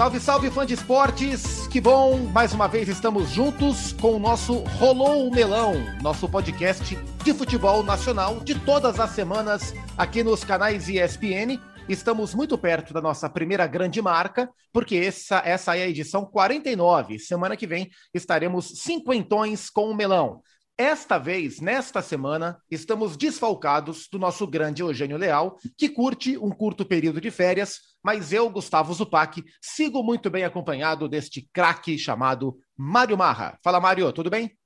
Salve, 0.00 0.18
salve, 0.18 0.50
fã 0.50 0.64
de 0.64 0.72
esportes! 0.72 1.66
Que 1.66 1.78
bom! 1.78 2.16
Mais 2.32 2.54
uma 2.54 2.66
vez 2.66 2.88
estamos 2.88 3.28
juntos 3.28 3.92
com 3.92 4.14
o 4.14 4.18
nosso 4.18 4.54
Rolou 4.78 5.28
o 5.28 5.30
Melão, 5.30 5.74
nosso 6.00 6.26
podcast 6.26 6.96
de 7.22 7.34
futebol 7.34 7.82
nacional 7.82 8.40
de 8.40 8.58
todas 8.60 8.98
as 8.98 9.10
semanas 9.10 9.74
aqui 9.98 10.24
nos 10.24 10.42
canais 10.42 10.88
ESPN. 10.88 11.60
Estamos 11.86 12.34
muito 12.34 12.56
perto 12.56 12.94
da 12.94 13.02
nossa 13.02 13.28
primeira 13.28 13.66
grande 13.66 14.00
marca, 14.00 14.48
porque 14.72 14.96
essa, 14.96 15.42
essa 15.44 15.76
é 15.76 15.82
a 15.82 15.88
edição 15.90 16.24
49. 16.24 17.18
Semana 17.18 17.54
que 17.54 17.66
vem 17.66 17.90
estaremos 18.14 18.72
cinquentões 18.76 19.68
com 19.68 19.90
o 19.90 19.94
Melão. 19.94 20.40
Esta 20.78 21.18
vez, 21.18 21.60
nesta 21.60 22.00
semana, 22.00 22.56
estamos 22.70 23.18
desfalcados 23.18 24.08
do 24.10 24.18
nosso 24.18 24.46
grande 24.46 24.80
Eugênio 24.80 25.18
Leal, 25.18 25.58
que 25.76 25.90
curte 25.90 26.38
um 26.38 26.48
curto 26.48 26.86
período 26.86 27.20
de 27.20 27.30
férias, 27.30 27.89
mas 28.02 28.32
eu, 28.32 28.48
Gustavo 28.50 28.92
Zupac, 28.94 29.42
sigo 29.60 30.02
muito 30.02 30.30
bem 30.30 30.44
acompanhado 30.44 31.08
deste 31.08 31.48
craque 31.52 31.98
chamado 31.98 32.56
Mário 32.76 33.16
Marra. 33.16 33.58
Fala, 33.62 33.80
Mário, 33.80 34.12
tudo 34.12 34.30
bem? 34.30 34.56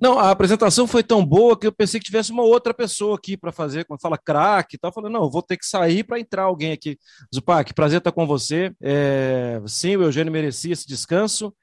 Não, 0.00 0.18
a 0.18 0.30
apresentação 0.30 0.86
foi 0.86 1.02
tão 1.02 1.24
boa 1.24 1.58
que 1.58 1.66
eu 1.66 1.72
pensei 1.72 2.00
que 2.00 2.06
tivesse 2.06 2.32
uma 2.32 2.42
outra 2.42 2.74
pessoa 2.74 3.16
aqui 3.16 3.36
para 3.36 3.52
fazer, 3.52 3.84
quando 3.84 4.00
fala 4.00 4.18
craque 4.18 4.76
e 4.76 4.78
tal, 4.78 4.92
falei, 4.92 5.10
não, 5.10 5.30
vou 5.30 5.42
ter 5.42 5.56
que 5.56 5.66
sair 5.66 6.04
para 6.04 6.18
entrar 6.18 6.42
alguém 6.42 6.72
aqui. 6.72 6.98
Zupac, 7.34 7.72
prazer 7.72 7.98
estar 7.98 8.12
com 8.12 8.26
você. 8.26 8.74
É, 8.82 9.60
sim, 9.66 9.96
o 9.96 10.02
Eugênio 10.02 10.32
merecia 10.32 10.72
esse 10.72 10.86
descanso. 10.86 11.54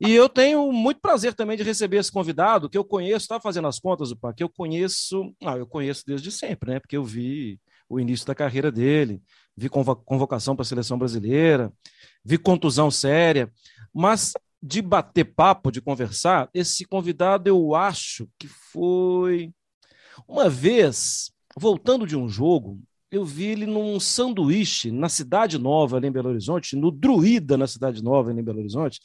E 0.00 0.14
eu 0.14 0.28
tenho 0.28 0.70
muito 0.70 1.00
prazer 1.00 1.34
também 1.34 1.56
de 1.56 1.64
receber 1.64 1.96
esse 1.96 2.12
convidado, 2.12 2.68
que 2.68 2.78
eu 2.78 2.84
conheço, 2.84 3.24
estava 3.24 3.40
fazendo 3.40 3.66
as 3.66 3.80
contas, 3.80 4.12
opa, 4.12 4.32
que 4.32 4.44
eu 4.44 4.48
conheço, 4.48 5.34
ah, 5.42 5.56
eu 5.56 5.66
conheço 5.66 6.04
desde 6.06 6.30
sempre, 6.30 6.70
né? 6.70 6.78
Porque 6.78 6.96
eu 6.96 7.02
vi 7.02 7.58
o 7.88 7.98
início 7.98 8.26
da 8.26 8.34
carreira 8.34 8.70
dele, 8.70 9.22
vi 9.56 9.68
convocação 9.68 10.54
para 10.54 10.62
a 10.62 10.66
seleção 10.66 10.98
brasileira, 10.98 11.72
vi 12.24 12.38
contusão 12.38 12.90
séria, 12.90 13.50
mas 13.92 14.32
de 14.62 14.82
bater 14.82 15.24
papo, 15.24 15.70
de 15.70 15.80
conversar, 15.80 16.48
esse 16.52 16.84
convidado 16.84 17.48
eu 17.48 17.74
acho 17.74 18.28
que 18.38 18.48
foi 18.48 19.52
uma 20.26 20.48
vez, 20.48 21.30
voltando 21.56 22.06
de 22.06 22.16
um 22.16 22.28
jogo, 22.28 22.80
eu 23.10 23.24
vi 23.24 23.46
ele 23.46 23.66
num 23.66 23.98
sanduíche 23.98 24.90
na 24.90 25.08
Cidade 25.08 25.58
Nova, 25.58 25.96
ali 25.96 26.08
em 26.08 26.12
Belo 26.12 26.28
Horizonte, 26.28 26.76
no 26.76 26.90
Druida, 26.90 27.56
na 27.56 27.66
Cidade 27.66 28.02
Nova, 28.02 28.30
ali 28.30 28.40
em 28.40 28.44
Belo 28.44 28.58
Horizonte. 28.58 29.00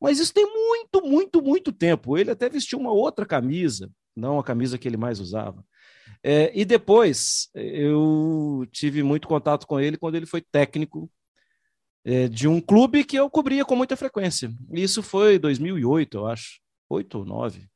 Mas 0.00 0.18
isso 0.18 0.32
tem 0.32 0.46
muito, 0.46 1.02
muito, 1.04 1.42
muito 1.42 1.72
tempo. 1.72 2.16
Ele 2.16 2.30
até 2.30 2.48
vestiu 2.48 2.78
uma 2.78 2.92
outra 2.92 3.26
camisa, 3.26 3.90
não 4.14 4.38
a 4.38 4.44
camisa 4.44 4.78
que 4.78 4.86
ele 4.86 4.96
mais 4.96 5.18
usava. 5.18 5.64
É, 6.22 6.50
e 6.54 6.64
depois 6.64 7.48
eu 7.54 8.66
tive 8.72 9.02
muito 9.02 9.28
contato 9.28 9.66
com 9.66 9.78
ele 9.78 9.96
quando 9.96 10.14
ele 10.16 10.26
foi 10.26 10.40
técnico 10.40 11.10
é, 12.04 12.28
de 12.28 12.48
um 12.48 12.60
clube 12.60 13.04
que 13.04 13.16
eu 13.16 13.28
cobria 13.30 13.64
com 13.64 13.76
muita 13.76 13.96
frequência. 13.96 14.50
Isso 14.72 15.02
foi 15.02 15.38
2008, 15.38 16.16
eu 16.16 16.26
acho. 16.26 16.60
8 16.88 17.18
ou 17.18 17.24
9. 17.24 17.68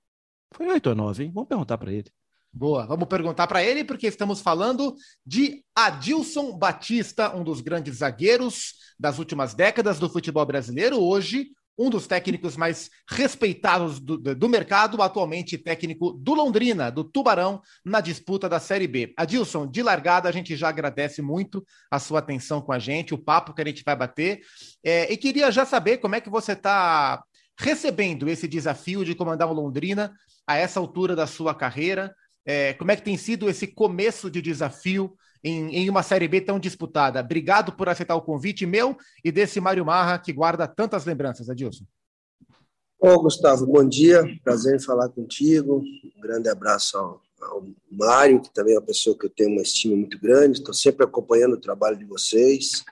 Foi 0.54 0.66
8 0.66 0.86
ou 0.88 0.94
9, 0.94 1.24
hein? 1.24 1.32
Vamos 1.34 1.48
perguntar 1.48 1.78
para 1.78 1.92
ele. 1.92 2.10
Boa, 2.54 2.86
vamos 2.86 3.08
perguntar 3.08 3.46
para 3.46 3.64
ele, 3.64 3.82
porque 3.82 4.06
estamos 4.06 4.40
falando 4.40 4.94
de 5.24 5.64
Adilson 5.74 6.56
Batista, 6.56 7.34
um 7.34 7.42
dos 7.42 7.62
grandes 7.62 7.96
zagueiros 7.96 8.74
das 8.98 9.18
últimas 9.18 9.54
décadas 9.54 9.98
do 9.98 10.08
futebol 10.08 10.44
brasileiro. 10.44 11.00
Hoje, 11.00 11.50
um 11.78 11.88
dos 11.88 12.06
técnicos 12.06 12.56
mais 12.56 12.90
respeitados 13.08 13.98
do, 13.98 14.16
do, 14.18 14.48
mercado, 14.48 15.00
atualmente 15.02 15.56
técnico 15.56 16.12
do 16.12 16.34
Londrina, 16.34 16.90
do 16.90 17.02
Tubarão, 17.02 17.62
na 17.84 18.00
disputa 18.00 18.48
da 18.48 18.60
Série 18.60 18.86
B. 18.86 19.12
Adilson, 19.16 19.66
de 19.66 19.82
largada, 19.82 20.28
a 20.28 20.32
gente 20.32 20.54
já 20.54 20.68
agradece 20.68 21.22
muito 21.22 21.64
a 21.90 21.98
sua 21.98 22.18
atenção 22.18 22.60
com 22.60 22.72
a 22.72 22.78
gente, 22.78 23.14
o 23.14 23.18
papo 23.18 23.54
que 23.54 23.62
a 23.62 23.64
gente 23.64 23.82
vai 23.84 23.96
bater. 23.96 24.40
É, 24.84 25.12
e 25.12 25.16
queria 25.16 25.50
já 25.50 25.64
saber 25.64 25.98
como 25.98 26.14
é 26.14 26.20
que 26.20 26.30
você 26.30 26.52
está 26.52 27.22
recebendo 27.58 28.28
esse 28.28 28.46
desafio 28.46 29.04
de 29.04 29.14
comandar 29.14 29.48
o 29.48 29.54
Londrina 29.54 30.12
a 30.46 30.56
essa 30.56 30.80
altura 30.80 31.16
da 31.16 31.26
sua 31.26 31.54
carreira. 31.54 32.14
É, 32.44 32.74
como 32.74 32.90
é 32.90 32.96
que 32.96 33.02
tem 33.02 33.16
sido 33.16 33.48
esse 33.48 33.66
começo 33.66 34.30
de 34.30 34.42
desafio 34.42 35.14
em, 35.42 35.74
em, 35.76 35.90
uma 35.90 36.02
Série 36.02 36.28
B 36.28 36.40
tão 36.40 36.58
disputada? 36.58 37.20
Obrigado 37.20 37.72
por 37.72 37.88
aceitar 37.88 38.14
o 38.14 38.22
convite 38.22 38.66
meu 38.66 38.96
e 39.24 39.32
desse 39.32 39.60
Mário 39.60 39.84
Marra, 39.84 40.18
que 40.18 40.32
guarda 40.32 40.66
tantas 40.66 41.04
lembranças, 41.04 41.50
Adilson. 41.50 41.84
Ô, 42.98 43.20
Gustavo, 43.20 43.66
bom 43.66 43.86
dia. 43.88 44.22
Prazer 44.44 44.76
em 44.76 44.80
falar 44.80 45.08
contigo. 45.08 45.82
Um 46.16 46.20
grande 46.20 46.48
abraço 46.48 46.96
ao, 46.96 47.20
ao 47.40 47.66
Mário, 47.90 48.40
que 48.40 48.54
também 48.54 48.74
é 48.74 48.78
uma 48.78 48.86
pessoa 48.86 49.18
que 49.18 49.26
eu 49.26 49.30
tenho 49.30 49.50
uma 49.50 49.62
estima 49.62 49.96
muito 49.96 50.20
grande. 50.20 50.58
Estou 50.58 50.72
sempre 50.72 51.04
acompanhando 51.04 51.54
o 51.54 51.60
trabalho 51.60 51.96
de 51.96 52.04
vocês. 52.04 52.84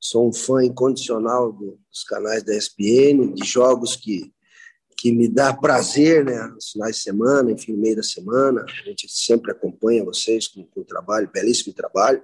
Sou 0.00 0.28
um 0.28 0.32
fã 0.32 0.64
incondicional 0.64 1.52
dos 1.52 2.02
canais 2.08 2.42
da 2.42 2.56
ESPN, 2.56 3.34
de 3.34 3.46
jogos 3.46 3.94
que 3.94 4.32
que 5.02 5.10
me 5.10 5.26
dá 5.28 5.52
prazer, 5.52 6.24
né, 6.24 6.46
nos 6.54 6.70
finais 6.70 6.94
de 6.94 7.02
semana, 7.02 7.50
enfim, 7.50 7.72
meio 7.72 7.96
da 7.96 8.04
semana, 8.04 8.64
a 8.64 8.88
gente 8.88 9.10
sempre 9.10 9.50
acompanha 9.50 10.04
vocês 10.04 10.46
com, 10.46 10.64
com 10.64 10.84
trabalho, 10.84 11.28
belíssimo 11.28 11.74
trabalho. 11.74 12.22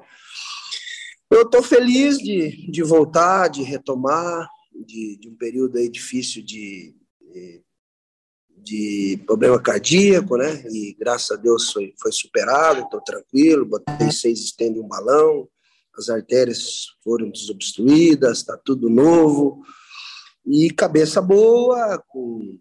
Eu 1.29 1.43
estou 1.43 1.61
feliz 1.61 2.19
de, 2.19 2.71
de 2.71 2.83
voltar, 2.85 3.49
de 3.49 3.65
retomar, 3.65 4.49
de, 4.73 5.19
de 5.21 5.29
um 5.29 5.35
período 5.35 5.77
aí 5.77 5.89
difícil 5.89 6.41
de, 6.45 6.95
de, 7.21 7.65
de, 8.59 9.25
problema 9.27 9.61
cardíaco, 9.61 10.37
né, 10.37 10.63
e 10.71 10.95
graças 10.97 11.37
a 11.37 11.41
Deus 11.41 11.73
foi, 11.73 11.93
foi 12.01 12.13
superado, 12.13 12.83
estou 12.83 13.01
tranquilo, 13.01 13.67
botei 13.67 14.13
seis 14.13 14.39
estende 14.39 14.79
um 14.79 14.87
balão, 14.87 15.49
as 15.97 16.09
artérias 16.09 16.87
foram 17.03 17.29
desobstruídas, 17.29 18.39
está 18.39 18.57
tudo 18.57 18.89
novo, 18.89 19.65
e 20.47 20.71
cabeça 20.71 21.21
boa, 21.21 22.01
com 22.07 22.57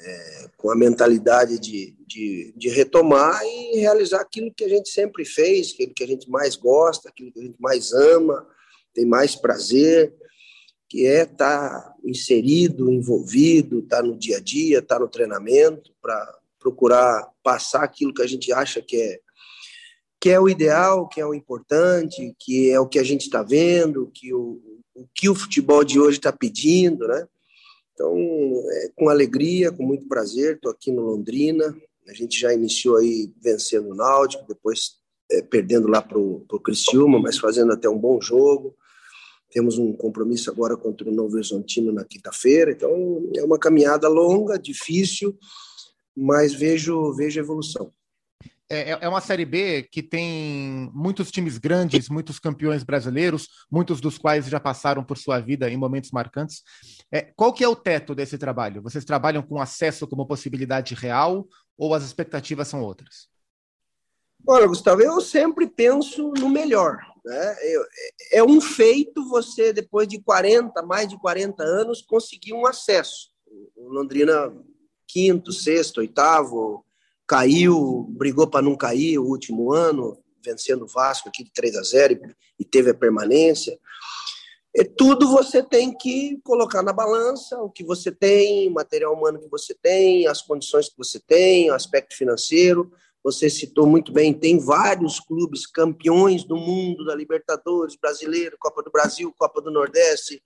é, 0.00 0.50
com 0.56 0.70
a 0.70 0.76
mentalidade 0.76 1.58
de, 1.58 1.96
de, 2.06 2.52
de, 2.56 2.68
retomar 2.68 3.40
e 3.44 3.78
realizar 3.78 4.20
aquilo 4.20 4.52
que 4.54 4.64
a 4.64 4.68
gente 4.68 4.88
sempre 4.90 5.24
fez, 5.24 5.72
aquilo 5.72 5.94
que 5.94 6.04
a 6.04 6.06
gente 6.06 6.30
mais 6.30 6.56
gosta, 6.56 7.08
aquilo 7.08 7.32
que 7.32 7.40
a 7.40 7.42
gente 7.42 7.60
mais 7.60 7.92
ama, 7.92 8.46
tem 8.94 9.04
mais 9.04 9.34
prazer, 9.34 10.14
que 10.88 11.06
é 11.06 11.22
estar 11.22 11.70
tá 11.70 11.94
inserido, 12.04 12.90
envolvido, 12.90 13.80
estar 13.80 13.98
tá 13.98 14.02
no 14.02 14.16
dia 14.16 14.38
a 14.38 14.40
dia, 14.40 14.78
estar 14.78 14.96
tá 14.96 15.00
no 15.00 15.08
treinamento, 15.08 15.92
para 16.00 16.38
procurar 16.58 17.28
passar 17.42 17.82
aquilo 17.82 18.14
que 18.14 18.22
a 18.22 18.26
gente 18.26 18.52
acha 18.52 18.82
que 18.82 19.00
é 19.00 19.20
que 20.20 20.30
é 20.30 20.40
o 20.40 20.48
ideal, 20.48 21.08
que 21.08 21.20
é 21.20 21.26
o 21.26 21.32
importante, 21.32 22.34
que 22.40 22.70
é 22.70 22.80
o 22.80 22.88
que 22.88 22.98
a 22.98 23.04
gente 23.04 23.22
está 23.22 23.40
vendo, 23.40 24.10
que 24.12 24.34
o, 24.34 24.60
o 24.92 25.06
que 25.14 25.28
o 25.28 25.34
futebol 25.34 25.84
de 25.84 26.00
hoje 26.00 26.18
está 26.18 26.32
pedindo, 26.32 27.06
né? 27.06 27.24
Então, 27.98 28.14
é, 28.70 28.90
com 28.94 29.08
alegria, 29.08 29.72
com 29.72 29.82
muito 29.82 30.06
prazer, 30.06 30.54
estou 30.54 30.70
aqui 30.70 30.92
no 30.92 31.02
Londrina. 31.02 31.76
A 32.08 32.14
gente 32.14 32.38
já 32.38 32.54
iniciou 32.54 32.96
aí 32.96 33.28
vencendo 33.42 33.90
o 33.90 33.94
Náutico, 33.94 34.46
depois 34.46 34.92
é, 35.28 35.42
perdendo 35.42 35.88
lá 35.88 36.00
para 36.00 36.16
o 36.16 36.60
Criciúma, 36.62 37.18
mas 37.18 37.38
fazendo 37.38 37.72
até 37.72 37.88
um 37.88 37.98
bom 37.98 38.20
jogo. 38.20 38.76
Temos 39.50 39.78
um 39.78 39.92
compromisso 39.92 40.48
agora 40.48 40.76
contra 40.76 41.08
o 41.08 41.12
Novo 41.12 41.34
Horizontino 41.34 41.90
na 41.92 42.04
quinta-feira. 42.04 42.70
Então, 42.70 43.28
é 43.34 43.42
uma 43.42 43.58
caminhada 43.58 44.06
longa, 44.08 44.56
difícil, 44.56 45.36
mas 46.16 46.54
vejo, 46.54 47.12
vejo 47.14 47.40
evolução. 47.40 47.92
É, 48.70 48.92
é, 48.92 48.98
é 49.00 49.08
uma 49.08 49.20
Série 49.20 49.46
B 49.46 49.82
que 49.90 50.02
tem 50.02 50.88
muitos 50.94 51.30
times 51.32 51.58
grandes, 51.58 52.08
muitos 52.08 52.38
campeões 52.38 52.84
brasileiros, 52.84 53.48
muitos 53.68 54.00
dos 54.00 54.18
quais 54.18 54.46
já 54.46 54.60
passaram 54.60 55.02
por 55.02 55.16
sua 55.16 55.40
vida 55.40 55.68
em 55.68 55.76
momentos 55.76 56.10
marcantes. 56.12 56.62
É, 57.10 57.22
qual 57.22 57.52
que 57.52 57.64
é 57.64 57.68
o 57.68 57.76
teto 57.76 58.14
desse 58.14 58.36
trabalho? 58.36 58.82
Vocês 58.82 59.04
trabalham 59.04 59.42
com 59.42 59.60
acesso 59.60 60.06
como 60.06 60.26
possibilidade 60.26 60.94
real 60.94 61.46
ou 61.76 61.94
as 61.94 62.04
expectativas 62.04 62.68
são 62.68 62.82
outras? 62.82 63.28
Olha, 64.46 64.66
Gustavo, 64.66 65.02
eu 65.02 65.20
sempre 65.20 65.66
penso 65.66 66.32
no 66.38 66.48
melhor. 66.48 66.98
Né? 67.24 67.56
Eu, 67.62 67.84
é 68.32 68.42
um 68.42 68.60
feito 68.60 69.28
você, 69.28 69.72
depois 69.72 70.06
de 70.06 70.20
40, 70.20 70.82
mais 70.82 71.08
de 71.08 71.18
40 71.18 71.62
anos, 71.62 72.02
conseguir 72.02 72.52
um 72.52 72.66
acesso. 72.66 73.30
O 73.74 73.88
Londrina, 73.88 74.54
quinto, 75.06 75.52
sexto, 75.52 75.98
oitavo, 75.98 76.84
caiu, 77.26 78.06
brigou 78.10 78.46
para 78.46 78.62
não 78.62 78.76
cair 78.76 79.18
o 79.18 79.24
último 79.24 79.72
ano, 79.72 80.18
vencendo 80.44 80.84
o 80.84 80.88
Vasco 80.88 81.28
aqui 81.28 81.44
de 81.44 81.52
3 81.52 81.76
a 81.76 81.82
0 81.82 82.20
e 82.58 82.64
teve 82.64 82.90
a 82.90 82.94
permanência. 82.94 83.78
É 84.78 84.84
tudo 84.84 85.28
você 85.28 85.60
tem 85.60 85.92
que 85.92 86.38
colocar 86.44 86.82
na 86.82 86.92
balança 86.92 87.60
o 87.60 87.68
que 87.68 87.82
você 87.82 88.12
tem, 88.12 88.70
material 88.70 89.12
humano 89.12 89.40
que 89.40 89.48
você 89.48 89.74
tem, 89.74 90.28
as 90.28 90.40
condições 90.40 90.88
que 90.88 90.96
você 90.96 91.18
tem, 91.18 91.68
o 91.68 91.74
aspecto 91.74 92.16
financeiro. 92.16 92.92
Você 93.24 93.50
citou 93.50 93.88
muito 93.88 94.12
bem, 94.12 94.32
tem 94.32 94.56
vários 94.58 95.18
clubes 95.18 95.66
campeões 95.66 96.44
do 96.44 96.56
mundo, 96.56 97.04
da 97.04 97.14
Libertadores, 97.14 97.96
brasileiro, 98.00 98.56
Copa 98.56 98.80
do 98.80 98.90
Brasil, 98.90 99.34
Copa 99.36 99.60
do 99.60 99.70
Nordeste, 99.70 100.40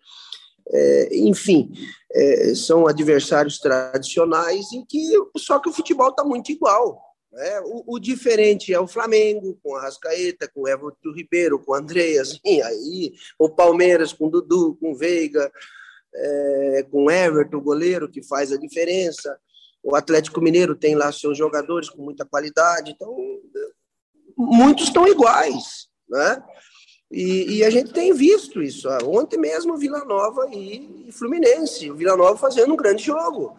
é, 0.69 1.17
enfim, 1.19 1.71
é, 2.11 2.55
são 2.55 2.87
adversários 2.87 3.59
tradicionais 3.59 4.73
em 4.73 4.85
que 4.85 5.13
só 5.37 5.59
que 5.59 5.69
o 5.69 5.73
futebol 5.73 6.09
está 6.09 6.25
muito 6.25 6.51
igual. 6.51 7.12
Né? 7.33 7.61
O, 7.65 7.95
o, 7.95 7.99
diferente 7.99 8.75
é 8.75 8.79
o 8.79 8.87
Flamengo 8.87 9.59
com 9.63 9.75
a 9.75 9.83
Rascaeta, 9.83 10.47
com 10.49 10.63
o 10.63 10.69
Everton 10.69 11.13
Ribeiro, 11.15 11.59
com 11.59 11.73
o 11.73 11.75
Andreas, 11.75 12.39
aí 12.45 13.15
o 13.39 13.49
Palmeiras 13.49 14.13
com 14.13 14.27
o 14.27 14.31
Dudu, 14.31 14.77
com 14.79 14.93
o 14.93 14.95
Veiga, 14.95 15.51
é, 16.15 16.87
com 16.91 17.11
Everton, 17.11 17.57
o 17.57 17.63
goleiro, 17.63 18.11
que 18.11 18.23
faz 18.23 18.53
a 18.53 18.59
diferença. 18.59 19.39
O 19.83 19.97
Atlético 19.97 20.43
Mineiro 20.43 20.77
tem 20.77 20.95
lá 20.95 21.11
seus 21.11 21.37
jogadores 21.39 21.89
com 21.89 22.03
muita 22.03 22.25
qualidade. 22.25 22.93
Então, 22.93 23.17
muitos 24.37 24.85
estão 24.85 25.09
iguais, 25.09 25.89
né? 26.09 26.43
E, 27.11 27.59
e, 27.59 27.65
a 27.65 27.69
gente 27.69 27.93
tem 27.93 28.13
visto 28.15 28.63
isso. 28.63 28.89
Ontem 29.05 29.39
mesmo, 29.39 29.77
Vila 29.77 30.03
Nova 30.05 30.49
e, 30.51 31.09
e 31.09 31.13
Fluminense. 31.13 31.91
O 31.91 31.95
Vila 31.95 32.17
Nova 32.17 32.39
fazendo 32.39 32.73
um 32.73 32.77
grande 32.77 33.05
jogo. 33.05 33.59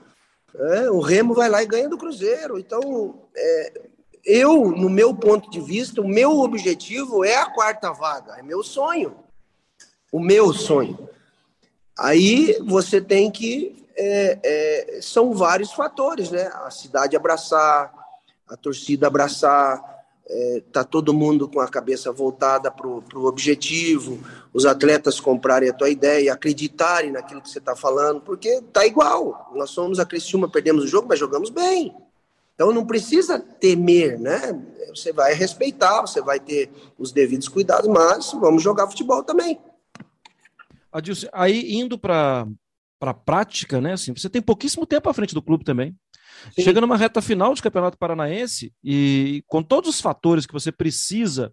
É, 0.56 0.90
o 0.90 1.00
Remo 1.00 1.34
vai 1.34 1.50
lá 1.50 1.64
e 1.64 1.68
ganha 1.68 1.90
do 1.90 1.98
Cruzeiro. 1.98 2.60
Então, 2.60 3.22
é, 3.36 3.82
eu, 4.24 4.72
no 4.72 4.90
meu 4.90 5.14
ponto 5.14 5.50
de 5.50 5.60
vista, 5.60 6.02
o 6.02 6.08
meu 6.08 6.40
objetivo 6.40 7.26
é 7.26 7.36
a 7.36 7.50
quarta 7.50 7.92
vaga. 7.92 8.38
É 8.38 8.42
meu 8.42 8.64
sonho. 8.64 9.16
O 10.12 10.20
meu 10.20 10.54
sonho. 10.54 11.10
Aí 11.98 12.58
você 12.66 13.02
tem 13.02 13.32
que. 13.32 13.84
É, 13.96 14.40
é, 14.44 15.02
são 15.02 15.34
vários 15.34 15.72
fatores, 15.72 16.32
né? 16.32 16.50
A 16.66 16.72
cidade 16.72 17.16
abraçar, 17.16 17.94
a 18.48 18.58
torcida 18.58 19.06
abraçar, 19.06 19.94
é, 20.28 20.64
tá 20.72 20.84
todo 20.84 21.14
mundo 21.14 21.48
com 21.48 21.60
a 21.60 21.68
cabeça 21.68 22.12
voltada 22.12 22.72
para 22.72 22.88
o 22.88 23.26
objetivo, 23.26 24.20
os 24.54 24.66
atletas 24.66 25.20
comprarem 25.20 25.70
a 25.70 25.74
tua 25.74 25.90
ideia, 25.90 26.32
acreditarem 26.32 27.12
naquilo 27.12 27.42
que 27.42 27.50
você 27.50 27.58
está 27.58 27.76
falando, 27.76 28.22
porque 28.22 28.62
tá 28.72 28.86
igual. 28.86 29.52
Nós 29.56 29.72
somos 29.72 30.00
a 30.00 30.06
Criciúma, 30.06 30.48
perdemos 30.48 30.84
o 30.84 30.88
jogo, 30.88 31.08
mas 31.10 31.20
jogamos 31.20 31.50
bem. 31.50 31.96
Então 32.54 32.72
não 32.72 32.86
precisa 32.86 33.40
temer, 33.40 34.20
né? 34.20 34.40
Você 34.90 35.12
vai 35.12 35.34
respeitar, 35.34 36.02
você 36.02 36.22
vai 36.22 36.40
ter 36.40 36.72
os 37.00 37.12
devidos 37.12 37.48
cuidados, 37.48 37.88
mas 37.88 38.32
vamos 38.34 38.62
jogar 38.62 38.88
futebol 38.88 39.24
também. 39.24 39.60
Adilson, 40.92 41.28
aí 41.34 41.74
indo 41.74 41.98
para 41.98 42.46
a 43.02 43.14
prática, 43.14 43.82
né? 43.82 43.94
Assim, 43.94 44.14
você 44.14 44.30
tem 44.30 44.42
pouquíssimo 44.42 44.86
tempo 44.86 45.10
à 45.10 45.14
frente 45.16 45.34
do 45.34 45.42
clube 45.42 45.64
também. 45.64 45.96
Sim. 46.54 46.62
Chega 46.62 46.80
numa 46.80 46.98
reta 46.98 47.24
final 47.24 47.56
de 47.56 47.62
Campeonato 47.62 47.98
Paranaense 47.98 48.72
e 48.84 49.44
com 49.48 49.64
todos 49.64 49.90
os 49.90 50.00
fatores 50.00 50.46
que 50.46 50.54
você 50.54 50.72
precisa 50.72 51.52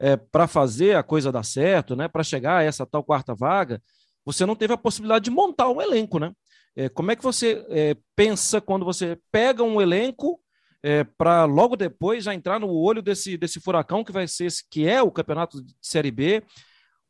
é, 0.00 0.16
para 0.16 0.48
fazer 0.48 0.96
a 0.96 1.02
coisa 1.02 1.30
dar 1.30 1.44
certo, 1.44 1.94
né, 1.94 2.08
para 2.08 2.24
chegar 2.24 2.58
a 2.58 2.62
essa 2.62 2.86
tal 2.86 3.04
quarta 3.04 3.34
vaga, 3.34 3.80
você 4.24 4.46
não 4.46 4.56
teve 4.56 4.72
a 4.72 4.78
possibilidade 4.78 5.24
de 5.24 5.30
montar 5.30 5.68
um 5.68 5.80
elenco, 5.80 6.18
né? 6.18 6.32
É, 6.74 6.88
como 6.88 7.10
é 7.10 7.16
que 7.16 7.22
você 7.22 7.64
é, 7.68 7.96
pensa 8.16 8.60
quando 8.60 8.84
você 8.84 9.18
pega 9.30 9.62
um 9.62 9.80
elenco 9.80 10.40
é, 10.82 11.04
para 11.04 11.44
logo 11.44 11.76
depois 11.76 12.24
já 12.24 12.34
entrar 12.34 12.58
no 12.58 12.70
olho 12.70 13.02
desse, 13.02 13.36
desse 13.36 13.60
furacão 13.60 14.04
que 14.04 14.12
vai 14.12 14.26
ser 14.26 14.46
esse, 14.46 14.64
que 14.70 14.88
é 14.88 15.02
o 15.02 15.10
campeonato 15.10 15.62
de 15.62 15.74
Série 15.82 16.10
B? 16.10 16.42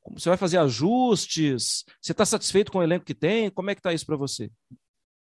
Como 0.03 0.19
você 0.19 0.29
vai 0.29 0.39
fazer 0.39 0.59
ajustes? 0.59 1.85
Você 2.01 2.13
está 2.13 2.25
satisfeito 2.25 2.73
com 2.73 2.79
o 2.79 2.83
elenco 2.83 3.05
que 3.05 3.15
tem? 3.15 3.51
Como 3.51 3.71
é 3.71 3.75
que 3.75 3.81
está 3.81 3.93
isso 3.93 4.07
para 4.07 4.17
você? 4.17 4.51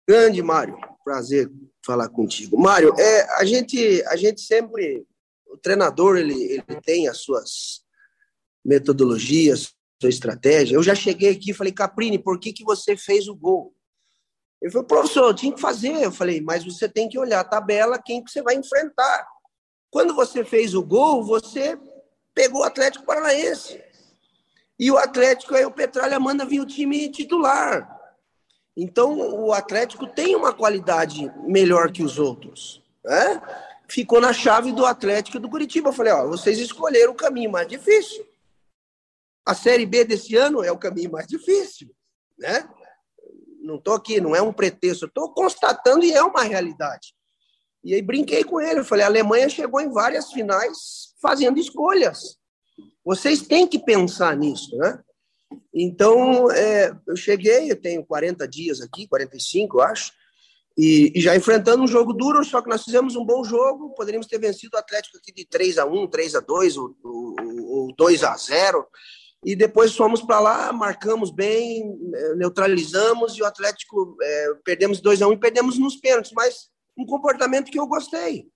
Grande, 0.07 0.41
Mário. 0.43 0.77
Prazer 1.03 1.49
falar 1.83 2.09
contigo. 2.09 2.59
Mário, 2.59 2.93
é, 2.99 3.39
a, 3.39 3.45
gente, 3.45 4.03
a 4.07 4.15
gente 4.15 4.41
sempre. 4.41 5.05
O 5.55 5.57
treinador 5.57 6.17
ele, 6.17 6.33
ele 6.33 6.81
tem 6.81 7.07
as 7.07 7.19
suas 7.19 7.81
metodologias, 8.63 9.73
sua 10.01 10.09
estratégia. 10.09 10.75
Eu 10.75 10.83
já 10.83 10.93
cheguei 10.93 11.29
aqui 11.29 11.51
e 11.51 11.53
falei, 11.53 11.71
Caprini, 11.71 12.19
por 12.19 12.37
que, 12.37 12.51
que 12.51 12.65
você 12.65 12.97
fez 12.97 13.29
o 13.29 13.35
gol? 13.35 13.73
Ele 14.61 14.69
falou, 14.69 14.85
professor, 14.85 15.29
eu 15.29 15.33
tinha 15.33 15.53
que 15.53 15.61
fazer. 15.61 16.03
Eu 16.03 16.11
falei, 16.11 16.41
mas 16.41 16.65
você 16.65 16.89
tem 16.89 17.07
que 17.07 17.17
olhar 17.17 17.39
a 17.39 17.45
tabela, 17.45 18.01
quem 18.03 18.21
que 18.21 18.29
você 18.29 18.41
vai 18.41 18.55
enfrentar. 18.55 19.25
Quando 19.89 20.13
você 20.13 20.43
fez 20.43 20.73
o 20.73 20.83
gol, 20.83 21.23
você 21.23 21.79
pegou 22.33 22.61
o 22.61 22.65
Atlético 22.65 23.05
Paranaense. 23.05 23.81
E 24.77 24.91
o 24.91 24.97
Atlético, 24.97 25.55
aí 25.55 25.63
o 25.63 25.71
Petralha 25.71 26.19
manda 26.19 26.45
vir 26.45 26.59
o 26.59 26.65
time 26.65 27.09
titular. 27.09 27.89
Então, 28.75 29.17
o 29.17 29.53
Atlético 29.53 30.05
tem 30.05 30.35
uma 30.35 30.51
qualidade 30.51 31.31
melhor 31.47 31.93
que 31.93 32.03
os 32.03 32.19
outros. 32.19 32.83
Né? 33.05 33.41
Ficou 33.87 34.19
na 34.19 34.33
chave 34.33 34.71
do 34.71 34.85
Atlético 34.85 35.39
do 35.39 35.49
Curitiba. 35.49 35.89
Eu 35.89 35.93
falei, 35.93 36.13
ó, 36.13 36.27
vocês 36.27 36.59
escolheram 36.59 37.13
o 37.13 37.15
caminho 37.15 37.51
mais 37.51 37.67
difícil. 37.67 38.25
A 39.45 39.53
Série 39.53 39.85
B 39.85 40.03
desse 40.03 40.35
ano 40.35 40.63
é 40.63 40.71
o 40.71 40.77
caminho 40.77 41.11
mais 41.11 41.27
difícil. 41.27 41.95
Né? 42.37 42.67
Não 43.61 43.75
estou 43.75 43.93
aqui, 43.93 44.19
não 44.19 44.35
é 44.35 44.41
um 44.41 44.53
pretexto, 44.53 45.05
estou 45.05 45.33
constatando 45.33 46.03
e 46.03 46.13
é 46.13 46.23
uma 46.23 46.43
realidade. 46.43 47.15
E 47.83 47.93
aí 47.93 48.01
brinquei 48.01 48.43
com 48.43 48.59
ele, 48.59 48.79
eu 48.79 48.85
falei, 48.85 49.03
a 49.03 49.07
Alemanha 49.07 49.47
chegou 49.47 49.79
em 49.79 49.91
várias 49.91 50.31
finais 50.31 51.13
fazendo 51.21 51.59
escolhas. 51.59 52.37
Vocês 53.03 53.43
têm 53.43 53.67
que 53.67 53.77
pensar 53.77 54.35
nisso, 54.35 54.75
né? 54.77 54.99
Então, 55.71 56.49
é, 56.51 56.91
eu 57.07 57.15
cheguei, 57.15 57.71
eu 57.71 57.79
tenho 57.79 58.03
40 58.03 58.47
dias 58.47 58.81
aqui, 58.81 59.07
45, 59.07 59.77
eu 59.77 59.81
acho, 59.83 60.11
e, 60.77 61.13
e, 61.15 61.21
já 61.21 61.35
enfrentando 61.35 61.83
um 61.83 61.87
jogo 61.87 62.11
duro, 62.11 62.43
só 62.43 62.61
que 62.61 62.69
nós 62.69 62.83
fizemos 62.83 63.15
um 63.15 63.25
bom 63.25 63.43
jogo, 63.43 63.93
poderíamos 63.95 64.27
ter 64.27 64.37
vencido 64.37 64.75
o 64.75 64.79
Atlético 64.79 65.17
aqui 65.17 65.31
de 65.31 65.45
3 65.45 65.77
a 65.77 65.85
1 65.85 66.07
3 66.07 66.35
a 66.35 66.39
2 66.41 66.77
ou, 66.77 66.95
ou, 67.03 67.93
2 67.97 68.23
a 68.23 68.35
0 68.35 68.85
e 69.45 69.55
depois 69.55 69.95
fomos 69.95 70.21
para 70.21 70.39
lá, 70.39 70.73
marcamos 70.73 71.31
bem, 71.31 71.83
é, 72.13 72.35
neutralizamos, 72.35 73.37
e 73.37 73.41
o 73.41 73.45
Atlético 73.45 74.17
é, 74.21 74.47
perdemos 74.65 74.99
2 74.99 75.21
a 75.21 75.27
1 75.27 75.33
e 75.33 75.39
perdemos 75.39 75.77
nos 75.77 75.95
pênaltis, 75.95 76.31
mas 76.35 76.69
um 76.97 77.05
comportamento 77.05 77.71
que 77.71 77.79
eu 77.79 77.87
gostei 77.87 78.47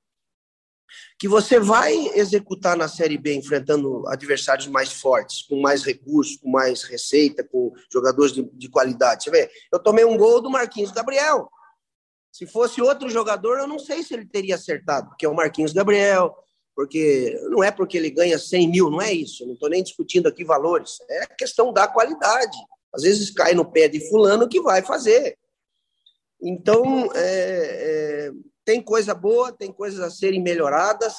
que 1.18 1.27
você 1.27 1.60
vai 1.60 1.94
executar 2.16 2.75
na 2.75 2.88
Série 2.88 3.18
B 3.18 3.36
enfrentando 3.36 4.07
adversários 4.07 4.68
mais 4.68 4.92
fortes, 4.92 5.44
com 5.44 5.62
mais 5.62 5.83
recursos, 5.83 6.38
com 6.38 6.50
mais 6.50 6.83
receita, 6.83 7.44
com 7.44 7.71
jogadores 7.92 8.33
de, 8.33 8.44
de 8.54 8.69
qualidade. 8.69 9.25
Você 9.25 9.31
vê, 9.31 9.50
eu 9.71 9.80
tomei 9.80 10.06
um 10.06 10.18
gol 10.18 10.42
do 10.42 10.50
Marquinhos 10.50 10.92
Gabriel. 10.92 11.50
Se 12.39 12.47
fosse 12.47 12.81
outro 12.81 13.09
jogador, 13.09 13.59
eu 13.59 13.68
não 13.68 13.77
sei 13.77 14.01
se 14.01 14.13
ele 14.13 14.25
teria 14.25 14.56
acertado, 14.56 15.09
porque 15.09 15.25
é 15.25 15.30
o 15.30 15.36
Marquinhos 15.36 15.74
Gabriel, 15.74 16.33
porque 16.74 17.38
não 17.50 17.62
é 17.62 17.69
porque 17.69 17.97
ele 17.97 18.09
ganha 18.09 18.39
100 18.39 18.69
mil, 18.69 18.89
não 18.89 19.01
é 19.01 19.12
isso. 19.12 19.45
Não 19.45 19.56
estou 19.56 19.68
nem 19.68 19.83
discutindo 19.83 20.25
aqui 20.30 20.45
valores. 20.45 21.00
É 21.09 21.25
questão 21.38 21.74
da 21.74 21.86
qualidade. 21.86 22.57
Às 22.94 23.03
vezes 23.03 23.30
cai 23.30 23.53
no 23.53 23.69
pé 23.69 23.89
de 23.89 24.07
fulano 24.07 24.47
que 24.47 24.62
vai 24.62 24.81
fazer. 24.81 25.38
Então, 26.41 27.12
é, 27.13 28.30
é, 28.30 28.31
tem 28.63 28.81
coisa 28.81 29.13
boa, 29.13 29.51
tem 29.51 29.69
coisas 29.69 30.00
a 30.00 30.09
serem 30.09 30.42
melhoradas 30.42 31.15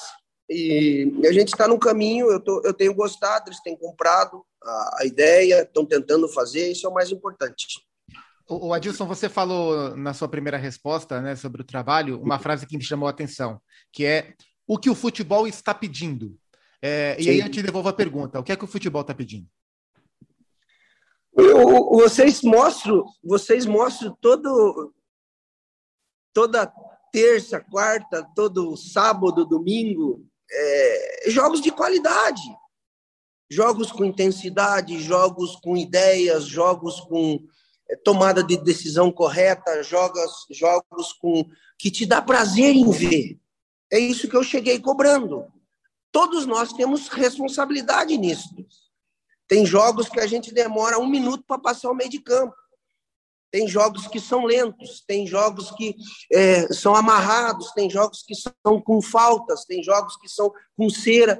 e 0.49 1.21
a 1.23 1.31
gente 1.31 1.49
está 1.49 1.67
no 1.67 1.77
caminho. 1.77 2.31
Eu, 2.31 2.39
tô, 2.39 2.63
eu 2.65 2.73
tenho 2.73 2.95
gostado, 2.95 3.47
eles 3.47 3.61
têm 3.61 3.77
comprado 3.77 4.43
a, 4.63 5.01
a 5.01 5.05
ideia, 5.05 5.61
estão 5.61 5.85
tentando 5.85 6.27
fazer, 6.27 6.71
isso 6.71 6.87
é 6.87 6.89
o 6.89 6.93
mais 6.95 7.11
importante. 7.11 7.67
O 8.53 8.73
Adilson, 8.73 9.05
você 9.05 9.29
falou 9.29 9.95
na 9.95 10.13
sua 10.13 10.27
primeira 10.27 10.57
resposta 10.57 11.21
né, 11.21 11.37
sobre 11.37 11.61
o 11.61 11.65
trabalho 11.65 12.21
uma 12.21 12.37
frase 12.37 12.67
que 12.67 12.75
me 12.75 12.83
chamou 12.83 13.07
a 13.07 13.11
atenção, 13.11 13.61
que 13.93 14.03
é 14.05 14.33
o 14.67 14.77
que 14.77 14.89
o 14.89 14.95
futebol 14.95 15.47
está 15.47 15.73
pedindo. 15.73 16.37
É, 16.81 17.15
e 17.17 17.29
aí 17.29 17.39
eu 17.39 17.49
te 17.49 17.61
devolvo 17.61 17.87
a 17.87 17.93
pergunta: 17.93 18.39
o 18.39 18.43
que 18.43 18.51
é 18.51 18.57
que 18.57 18.65
o 18.65 18.67
futebol 18.67 19.03
está 19.03 19.13
pedindo? 19.13 19.47
Eu, 21.33 21.91
vocês 21.91 22.41
mostram, 22.41 23.05
vocês 23.23 23.65
mostram 23.65 24.17
todo, 24.19 24.93
toda 26.33 26.69
terça, 27.09 27.61
quarta, 27.61 28.27
todo 28.35 28.75
sábado, 28.75 29.45
domingo, 29.45 30.25
é, 30.51 31.29
jogos 31.29 31.61
de 31.61 31.71
qualidade. 31.71 32.41
Jogos 33.49 33.91
com 33.91 34.03
intensidade, 34.03 35.01
jogos 35.01 35.57
com 35.57 35.75
ideias, 35.77 36.45
jogos 36.45 36.99
com 37.01 37.39
tomada 37.97 38.43
de 38.43 38.57
decisão 38.57 39.11
correta, 39.11 39.83
jogos, 39.83 40.45
jogos 40.49 41.13
com 41.13 41.45
que 41.77 41.91
te 41.91 42.05
dá 42.05 42.21
prazer 42.21 42.75
em 42.75 42.89
ver. 42.89 43.39
É 43.91 43.99
isso 43.99 44.29
que 44.29 44.35
eu 44.35 44.43
cheguei 44.43 44.79
cobrando. 44.79 45.45
Todos 46.11 46.45
nós 46.45 46.73
temos 46.73 47.07
responsabilidade 47.07 48.17
nisso. 48.17 48.49
Tem 49.47 49.65
jogos 49.65 50.07
que 50.07 50.19
a 50.19 50.27
gente 50.27 50.53
demora 50.53 50.97
um 50.99 51.07
minuto 51.07 51.43
para 51.45 51.59
passar 51.59 51.91
o 51.91 51.95
meio 51.95 52.09
de 52.09 52.19
campo. 52.19 52.55
Tem 53.51 53.67
jogos 53.67 54.07
que 54.07 54.19
são 54.19 54.45
lentos, 54.45 55.03
tem 55.05 55.27
jogos 55.27 55.71
que 55.71 55.93
é, 56.31 56.71
são 56.71 56.95
amarrados, 56.95 57.71
tem 57.73 57.89
jogos 57.89 58.23
que 58.23 58.33
são 58.33 58.81
com 58.81 59.01
faltas, 59.01 59.65
tem 59.65 59.83
jogos 59.83 60.15
que 60.15 60.29
são 60.29 60.53
com 60.77 60.89
cera. 60.89 61.37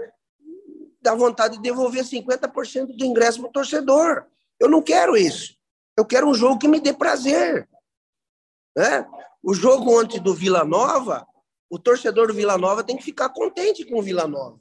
Dá 1.01 1.15
vontade 1.15 1.55
de 1.55 1.61
devolver 1.61 2.03
50% 2.03 2.97
do 2.97 3.05
ingresso 3.05 3.39
para 3.39 3.49
o 3.49 3.53
torcedor. 3.53 4.25
Eu 4.59 4.69
não 4.69 4.81
quero 4.81 5.15
isso. 5.15 5.55
Eu 6.01 6.05
quero 6.05 6.27
um 6.27 6.33
jogo 6.33 6.57
que 6.57 6.67
me 6.67 6.79
dê 6.79 6.91
prazer. 6.91 7.69
Né? 8.75 9.07
O 9.43 9.53
jogo 9.53 9.99
antes 9.99 10.19
do 10.19 10.33
Vila 10.33 10.65
Nova, 10.65 11.27
o 11.69 11.77
torcedor 11.77 12.27
do 12.27 12.33
Vila 12.33 12.57
Nova 12.57 12.83
tem 12.83 12.97
que 12.97 13.03
ficar 13.03 13.29
contente 13.29 13.85
com 13.85 13.99
o 13.99 14.01
Vila 14.01 14.27
Nova. 14.27 14.59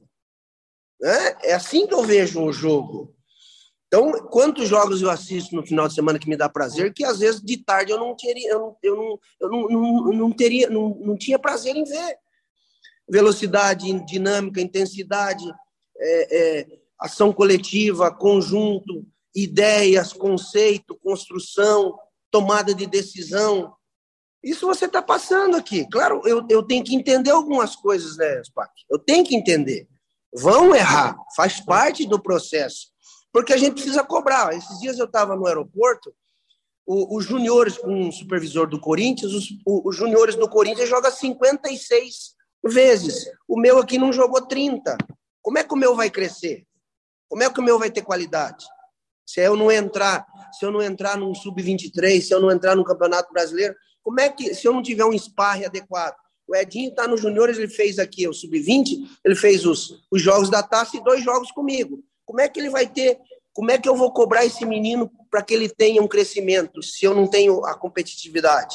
Né? 1.00 1.37
É 1.44 1.54
assim 1.54 1.87
que 1.87 1.94
eu 1.94 2.02
vejo 2.02 2.42
o 2.42 2.52
jogo. 2.52 3.16
Então, 3.87 4.12
quantos 4.28 4.68
jogos 4.68 5.00
eu 5.00 5.09
assisto 5.09 5.56
no 5.56 5.66
final 5.66 5.88
de 5.88 5.94
semana 5.94 6.18
que 6.18 6.28
me 6.28 6.37
dá 6.37 6.47
prazer, 6.47 6.92
que 6.92 7.04
às 7.04 7.20
vezes 7.20 7.40
de 7.40 7.56
tarde 7.56 7.90
eu 7.90 7.99
não 7.99 8.14
teria, 8.14 8.50
eu 8.50 8.59
não, 8.59 8.76
eu 8.82 8.97
não, 8.97 9.18
eu 9.40 9.49
não, 9.49 9.68
não, 9.68 10.12
não 10.12 10.32
teria, 10.32 10.68
não, 10.68 10.90
não 11.00 11.16
tinha 11.16 11.38
prazer 11.38 11.75
em 11.75 11.85
ver. 11.85 12.18
Velocidade, 13.09 13.90
dinâmica, 14.04 14.61
intensidade, 14.61 15.44
é, 15.99 16.38
é, 16.61 16.66
ação 16.99 17.32
coletiva, 17.32 18.14
conjunto, 18.14 19.06
ideias, 19.34 20.12
conceito, 20.12 20.99
construção. 21.02 21.99
tomada 22.30 22.72
de 22.72 22.87
decisão. 22.87 23.75
Isso 24.42 24.66
você 24.66 24.87
está 24.87 25.02
passando 25.02 25.56
aqui. 25.56 25.87
Claro, 25.90 26.22
eu, 26.25 26.46
eu 26.49 26.62
tenho 26.62 26.84
que 26.84 26.94
entender 26.94 27.30
algumas 27.30 27.75
coisas, 27.75 28.16
né, 28.16 28.42
Spac? 28.44 28.70
Eu 28.88 28.99
tenho 28.99 29.25
que 29.25 29.34
entender. 29.34 29.88
Vão 30.32 30.75
errar, 30.75 31.16
faz 31.34 31.60
parte 31.60 32.06
do 32.06 32.22
processo. 32.22 32.88
Porque 33.32 33.52
a 33.52 33.56
gente 33.56 33.75
precisa 33.75 34.02
cobrar. 34.02 34.54
Esses 34.54 34.78
dias 34.80 34.99
eu 34.99 35.06
estava 35.06 35.37
no 35.37 35.46
aeroporto, 35.46 36.14
os 36.87 37.25
juniores 37.25 37.78
com 37.78 38.08
o 38.08 38.12
supervisor 38.12 38.68
do 38.68 38.80
Corinthians, 38.80 39.32
os, 39.32 39.49
os 39.64 39.94
juniores 39.94 40.34
do 40.34 40.49
Corinthians 40.49 40.88
jogam 40.88 41.10
56 41.10 42.34
vezes. 42.64 43.26
O 43.46 43.60
meu 43.60 43.78
aqui 43.78 43.99
não 43.99 44.12
jogou 44.12 44.46
30. 44.46 44.96
Como 45.42 45.58
é 45.58 45.64
que 45.64 45.72
o 45.72 45.76
meu 45.76 45.94
vai 45.94 46.10
crescer? 46.10 46.66
Como 47.28 47.42
é 47.42 47.50
que 47.50 47.60
o 47.60 47.62
meu 47.62 47.78
vai 47.78 47.90
ter 47.90 48.02
qualidade? 48.02 48.66
Se 49.32 49.40
eu 49.40 49.54
não 49.54 49.70
entrar, 49.70 50.26
se 50.58 50.64
eu 50.64 50.72
não 50.72 50.82
entrar 50.82 51.16
num 51.16 51.32
sub-23, 51.32 52.20
se 52.20 52.34
eu 52.34 52.40
não 52.40 52.50
entrar 52.50 52.75
no 52.75 52.82
Campeonato 52.82 53.32
Brasileiro, 53.32 53.76
como 54.02 54.18
é 54.18 54.28
que 54.28 54.52
se 54.56 54.66
eu 54.66 54.72
não 54.72 54.82
tiver 54.82 55.04
um 55.04 55.16
sparring 55.16 55.66
adequado? 55.66 56.16
O 56.49 56.56
Edinho 56.56 56.90
está 56.90 57.06
nos 57.06 57.20
juniores, 57.20 57.56
ele 57.56 57.68
fez 57.68 58.00
aqui 58.00 58.26
o 58.26 58.32
sub-20, 58.32 59.08
ele 59.25 59.37
fez 59.37 59.64
os, 59.64 60.04
os 60.10 60.20
jogos 60.20 60.50
da 60.50 60.64
taça 60.64 60.96
e 60.96 61.04
dois 61.04 61.22
jogos 61.22 61.52
comigo. 61.52 62.02
Como 62.26 62.40
é 62.40 62.49
que 62.49 62.58
ele 62.58 62.70
vai 62.70 62.88
ter? 62.88 63.20
Como 63.52 63.70
é 63.70 63.78
que 63.78 63.88
eu 63.88 63.94
vou 63.94 64.12
cobrar 64.12 64.44
esse 64.44 64.66
menino 64.66 65.08
para 65.30 65.42
que 65.42 65.54
ele 65.54 65.68
tenha 65.68 66.02
um 66.02 66.08
crescimento 66.08 66.82
se 66.82 67.06
eu 67.06 67.14
não 67.14 67.28
tenho 67.28 67.64
a 67.64 67.78
competitividade? 67.78 68.75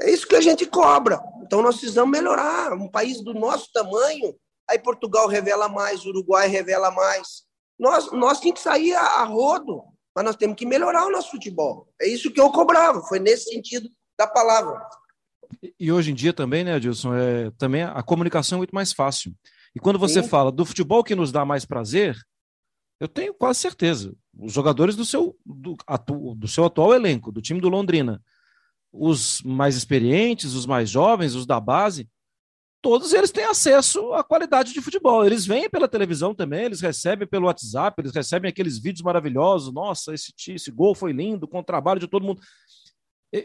É 0.00 0.10
isso 0.10 0.26
que 0.26 0.36
a 0.36 0.40
gente 0.40 0.64
cobra. 0.64 1.22
Então 1.42 1.60
nós 1.60 1.76
precisamos 1.76 2.10
melhorar. 2.10 2.72
Um 2.72 2.88
país 2.88 3.20
do 3.20 3.34
nosso 3.34 3.70
tamanho, 3.74 4.34
aí 4.66 4.78
Portugal 4.78 5.28
revela 5.28 5.68
mais, 5.68 6.06
Uruguai 6.06 6.48
revela 6.48 6.90
mais. 6.90 7.51
Nós, 7.82 8.12
nós 8.12 8.38
temos 8.38 8.60
que 8.60 8.62
sair 8.62 8.94
a, 8.94 9.02
a 9.02 9.24
rodo, 9.24 9.82
mas 10.14 10.24
nós 10.24 10.36
temos 10.36 10.54
que 10.54 10.64
melhorar 10.64 11.04
o 11.04 11.10
nosso 11.10 11.32
futebol. 11.32 11.92
É 12.00 12.06
isso 12.06 12.30
que 12.30 12.40
eu 12.40 12.48
cobrava, 12.52 13.00
foi 13.00 13.18
nesse 13.18 13.50
sentido 13.50 13.88
da 14.16 14.24
palavra. 14.24 14.80
E 15.80 15.90
hoje 15.90 16.12
em 16.12 16.14
dia 16.14 16.32
também, 16.32 16.62
né, 16.62 16.74
Adilson, 16.74 17.12
é, 17.12 17.50
também 17.58 17.82
a 17.82 18.00
comunicação 18.00 18.56
é 18.56 18.60
muito 18.60 18.72
mais 18.72 18.92
fácil. 18.92 19.34
E 19.74 19.80
quando 19.80 19.98
você 19.98 20.22
Sim. 20.22 20.28
fala 20.28 20.52
do 20.52 20.64
futebol 20.64 21.02
que 21.02 21.16
nos 21.16 21.32
dá 21.32 21.44
mais 21.44 21.64
prazer, 21.64 22.16
eu 23.00 23.08
tenho 23.08 23.34
quase 23.34 23.58
certeza. 23.58 24.14
Os 24.38 24.52
jogadores 24.52 24.94
do 24.94 25.04
seu, 25.04 25.36
do, 25.44 25.74
atu, 25.84 26.36
do 26.36 26.46
seu 26.46 26.64
atual 26.64 26.94
elenco, 26.94 27.32
do 27.32 27.42
time 27.42 27.60
do 27.60 27.68
Londrina, 27.68 28.22
os 28.92 29.42
mais 29.42 29.74
experientes, 29.74 30.54
os 30.54 30.66
mais 30.66 30.88
jovens, 30.88 31.34
os 31.34 31.46
da 31.46 31.58
base, 31.58 32.08
todos 32.82 33.12
eles 33.12 33.30
têm 33.30 33.44
acesso 33.44 34.12
à 34.12 34.24
qualidade 34.24 34.72
de 34.72 34.82
futebol. 34.82 35.24
Eles 35.24 35.46
vêm 35.46 35.70
pela 35.70 35.88
televisão 35.88 36.34
também, 36.34 36.64
eles 36.64 36.80
recebem 36.80 37.26
pelo 37.26 37.46
WhatsApp, 37.46 38.02
eles 38.02 38.12
recebem 38.12 38.48
aqueles 38.48 38.78
vídeos 38.78 39.02
maravilhosos. 39.02 39.72
Nossa, 39.72 40.12
esse, 40.12 40.32
esse 40.48 40.70
gol 40.70 40.94
foi 40.94 41.12
lindo, 41.12 41.46
com 41.46 41.60
o 41.60 41.64
trabalho 41.64 42.00
de 42.00 42.08
todo 42.08 42.26
mundo. 42.26 42.40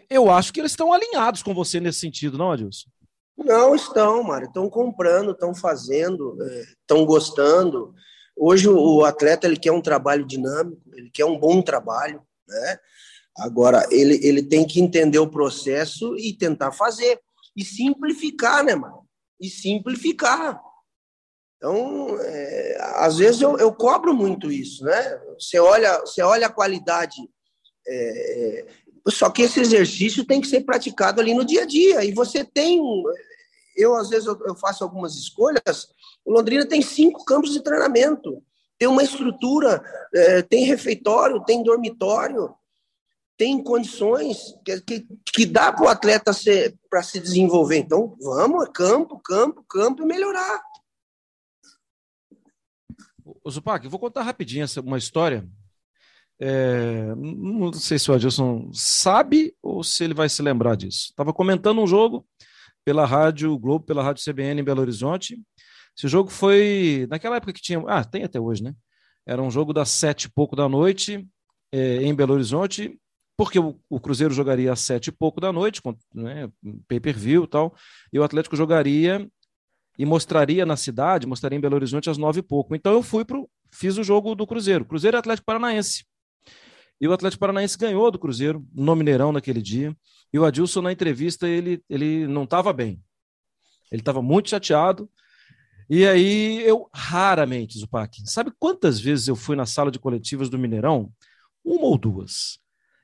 Eu 0.09 0.29
acho 0.29 0.51
que 0.51 0.59
eles 0.59 0.71
estão 0.71 0.91
alinhados 0.91 1.43
com 1.43 1.53
você 1.53 1.79
nesse 1.79 1.99
sentido, 1.99 2.37
não, 2.37 2.51
Adilson? 2.51 2.89
Não 3.37 3.75
estão, 3.75 4.23
Mário. 4.23 4.47
Estão 4.47 4.67
comprando, 4.69 5.31
estão 5.31 5.53
fazendo, 5.53 6.35
estão 6.81 7.03
é, 7.03 7.05
gostando. 7.05 7.93
Hoje 8.35 8.67
o 8.67 9.05
atleta 9.05 9.47
ele 9.47 9.57
quer 9.57 9.71
um 9.71 9.81
trabalho 9.81 10.25
dinâmico, 10.25 10.81
ele 10.93 11.09
quer 11.11 11.25
um 11.25 11.39
bom 11.39 11.61
trabalho, 11.61 12.21
né? 12.47 12.79
Agora 13.37 13.87
ele, 13.91 14.19
ele 14.23 14.41
tem 14.41 14.65
que 14.65 14.81
entender 14.81 15.19
o 15.19 15.29
processo 15.29 16.15
e 16.17 16.33
tentar 16.33 16.71
fazer 16.71 17.19
e 17.55 17.63
simplificar, 17.63 18.63
né, 18.63 18.75
mano? 18.75 19.06
E 19.39 19.49
simplificar. 19.49 20.61
Então, 21.57 22.17
é, 22.21 22.77
às 22.97 23.17
vezes 23.17 23.41
eu, 23.41 23.57
eu, 23.57 23.73
cobro 23.73 24.13
muito 24.13 24.51
isso, 24.51 24.83
né? 24.83 25.19
Você 25.39 25.59
olha, 25.59 25.99
você 26.01 26.21
olha 26.21 26.47
a 26.47 26.51
qualidade, 26.51 27.17
é, 27.87 28.59
é, 28.59 28.67
só 29.09 29.29
que 29.29 29.41
esse 29.41 29.59
exercício 29.59 30.25
tem 30.25 30.39
que 30.39 30.47
ser 30.47 30.61
praticado 30.61 31.19
ali 31.19 31.33
no 31.33 31.45
dia 31.45 31.63
a 31.63 31.65
dia. 31.65 32.03
E 32.03 32.11
você 32.11 32.43
tem, 32.43 32.79
eu 33.75 33.95
às 33.95 34.09
vezes 34.09 34.27
eu, 34.27 34.55
faço 34.55 34.83
algumas 34.83 35.15
escolhas. 35.15 35.89
O 36.23 36.31
Londrina 36.31 36.65
tem 36.65 36.81
cinco 36.81 37.25
campos 37.25 37.51
de 37.51 37.63
treinamento, 37.63 38.43
tem 38.77 38.87
uma 38.87 39.01
estrutura, 39.01 39.81
é, 40.13 40.41
tem 40.43 40.65
refeitório, 40.65 41.43
tem 41.43 41.63
dormitório, 41.63 42.53
tem 43.37 43.63
condições 43.63 44.55
que, 44.65 44.81
que, 44.81 45.07
que 45.33 45.45
dá 45.45 45.71
para 45.71 45.85
o 45.85 45.87
atleta 45.87 46.31
para 46.89 47.03
se 47.03 47.19
desenvolver. 47.19 47.77
Então, 47.77 48.17
vamos, 48.19 48.67
campo, 48.73 49.19
campo, 49.19 49.63
campo 49.69 50.01
e 50.01 50.05
melhorar. 50.05 50.61
O 53.43 53.51
Zupac, 53.51 53.85
eu 53.85 53.91
vou 53.91 53.99
contar 53.99 54.23
rapidinho 54.23 54.63
essa, 54.63 54.81
uma 54.81 54.97
história. 54.97 55.47
É, 56.39 57.13
não 57.15 57.71
sei 57.73 57.99
se 57.99 58.09
o 58.09 58.13
Adilson 58.13 58.69
sabe 58.73 59.55
ou 59.61 59.83
se 59.83 60.03
ele 60.03 60.13
vai 60.13 60.29
se 60.29 60.41
lembrar 60.41 60.75
disso. 60.75 61.07
Estava 61.09 61.31
comentando 61.31 61.81
um 61.81 61.87
jogo 61.87 62.25
pela 62.83 63.05
Rádio 63.05 63.57
Globo, 63.57 63.85
pela 63.85 64.03
Rádio 64.03 64.23
CBN 64.23 64.61
em 64.61 64.63
Belo 64.63 64.81
Horizonte. 64.81 65.39
Esse 65.95 66.07
jogo 66.07 66.29
foi 66.29 67.05
naquela 67.09 67.35
época 67.35 67.53
que 67.53 67.61
tinha. 67.61 67.83
Ah, 67.87 68.03
tem 68.03 68.23
até 68.23 68.39
hoje, 68.39 68.63
né? 68.63 68.73
Era 69.25 69.41
um 69.41 69.51
jogo 69.51 69.73
das 69.73 69.89
sete 69.89 70.25
e 70.25 70.29
pouco 70.29 70.55
da 70.55 70.69
noite 70.69 71.27
é, 71.71 71.97
em 72.03 72.15
Belo 72.15 72.33
Horizonte 72.33 72.97
porque 73.37 73.59
o, 73.59 73.99
Cruzeiro 73.99 74.33
jogaria 74.33 74.73
às 74.73 74.81
sete 74.81 75.07
e 75.07 75.11
pouco 75.11 75.39
da 75.39 75.53
noite, 75.53 75.79
com 75.79 75.95
né, 76.13 76.49
pay-per-view 76.87 77.43
e 77.43 77.47
tal, 77.47 77.75
e 78.11 78.17
o 78.17 78.23
Atlético 78.23 78.55
jogaria 78.55 79.29
e 79.97 80.05
mostraria 80.05 80.65
na 80.65 80.75
cidade, 80.75 81.27
mostraria 81.27 81.57
em 81.57 81.61
Belo 81.61 81.75
Horizonte 81.75 82.09
às 82.09 82.17
nove 82.17 82.39
e 82.39 82.43
pouco. 82.43 82.75
Então 82.75 82.91
eu 82.93 83.03
fui 83.03 83.23
pro, 83.23 83.47
fiz 83.71 83.95
o 83.97 84.03
jogo 84.03 84.33
do 84.33 84.47
Cruzeiro, 84.47 84.83
Cruzeiro 84.83 85.15
e 85.15 85.19
Atlético 85.19 85.45
Paranaense. 85.45 86.03
E 86.99 87.07
o 87.07 87.13
Atlético 87.13 87.41
Paranaense 87.41 87.77
ganhou 87.77 88.09
do 88.09 88.17
Cruzeiro 88.17 88.65
no 88.73 88.95
Mineirão 88.95 89.31
naquele 89.31 89.61
dia. 89.61 89.95
E 90.33 90.39
o 90.39 90.43
Adilson 90.43 90.81
na 90.81 90.91
entrevista 90.91 91.47
ele 91.47 91.81
ele 91.87 92.25
não 92.27 92.43
estava 92.43 92.73
bem. 92.73 92.99
Ele 93.91 94.01
estava 94.01 94.21
muito 94.21 94.49
chateado. 94.49 95.07
E 95.87 96.05
aí 96.05 96.61
eu 96.67 96.89
raramente, 96.93 97.77
Zupac, 97.77 98.19
sabe 98.25 98.51
quantas 98.59 98.99
vezes 98.99 99.27
eu 99.27 99.35
fui 99.35 99.55
na 99.55 99.65
sala 99.65 99.91
de 99.91 99.99
coletivas 99.99 100.49
do 100.49 100.57
Mineirão? 100.57 101.11
Uma 101.63 101.85
ou 101.85 101.97
duas. 101.97 102.59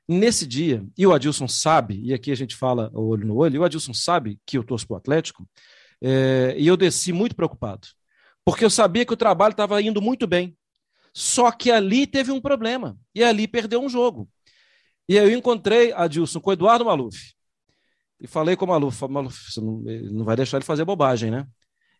Nesse 0.06 0.46
dia, 0.46 0.84
e 0.98 1.06
o 1.06 1.14
Adilson 1.14 1.48
sabe, 1.48 1.98
e 2.02 2.12
aqui 2.12 2.30
a 2.30 2.34
gente 2.34 2.54
fala 2.54 2.90
olho 2.92 3.26
no 3.26 3.36
olho, 3.36 3.56
e 3.56 3.58
o 3.58 3.64
Adilson 3.64 3.94
sabe 3.94 4.38
que 4.44 4.58
eu 4.58 4.64
torço 4.64 4.86
para 4.86 4.94
o 4.94 4.98
Atlético, 4.98 5.48
é, 6.02 6.54
e 6.58 6.66
eu 6.66 6.76
desci 6.76 7.12
muito 7.12 7.34
preocupado, 7.34 7.88
porque 8.44 8.64
eu 8.64 8.70
sabia 8.70 9.06
que 9.06 9.12
o 9.14 9.16
trabalho 9.16 9.52
estava 9.52 9.80
indo 9.80 10.02
muito 10.02 10.26
bem, 10.26 10.54
só 11.14 11.50
que 11.50 11.70
ali 11.70 12.06
teve 12.06 12.30
um 12.30 12.40
problema, 12.40 12.98
e 13.14 13.24
ali 13.24 13.48
perdeu 13.48 13.80
um 13.80 13.88
jogo. 13.88 14.28
E 15.08 15.18
aí 15.18 15.32
eu 15.32 15.38
encontrei 15.38 15.92
Adilson 15.92 16.40
com 16.40 16.50
o 16.50 16.52
Eduardo 16.52 16.84
Maluf, 16.84 17.32
e 18.20 18.26
falei 18.26 18.56
com 18.56 18.66
o 18.66 18.68
Maluf, 18.68 19.08
Maluf 19.08 19.52
você 19.52 19.60
não, 19.60 19.82
não 20.12 20.24
vai 20.24 20.36
deixar 20.36 20.58
ele 20.58 20.66
fazer 20.66 20.84
bobagem, 20.84 21.30
né? 21.30 21.46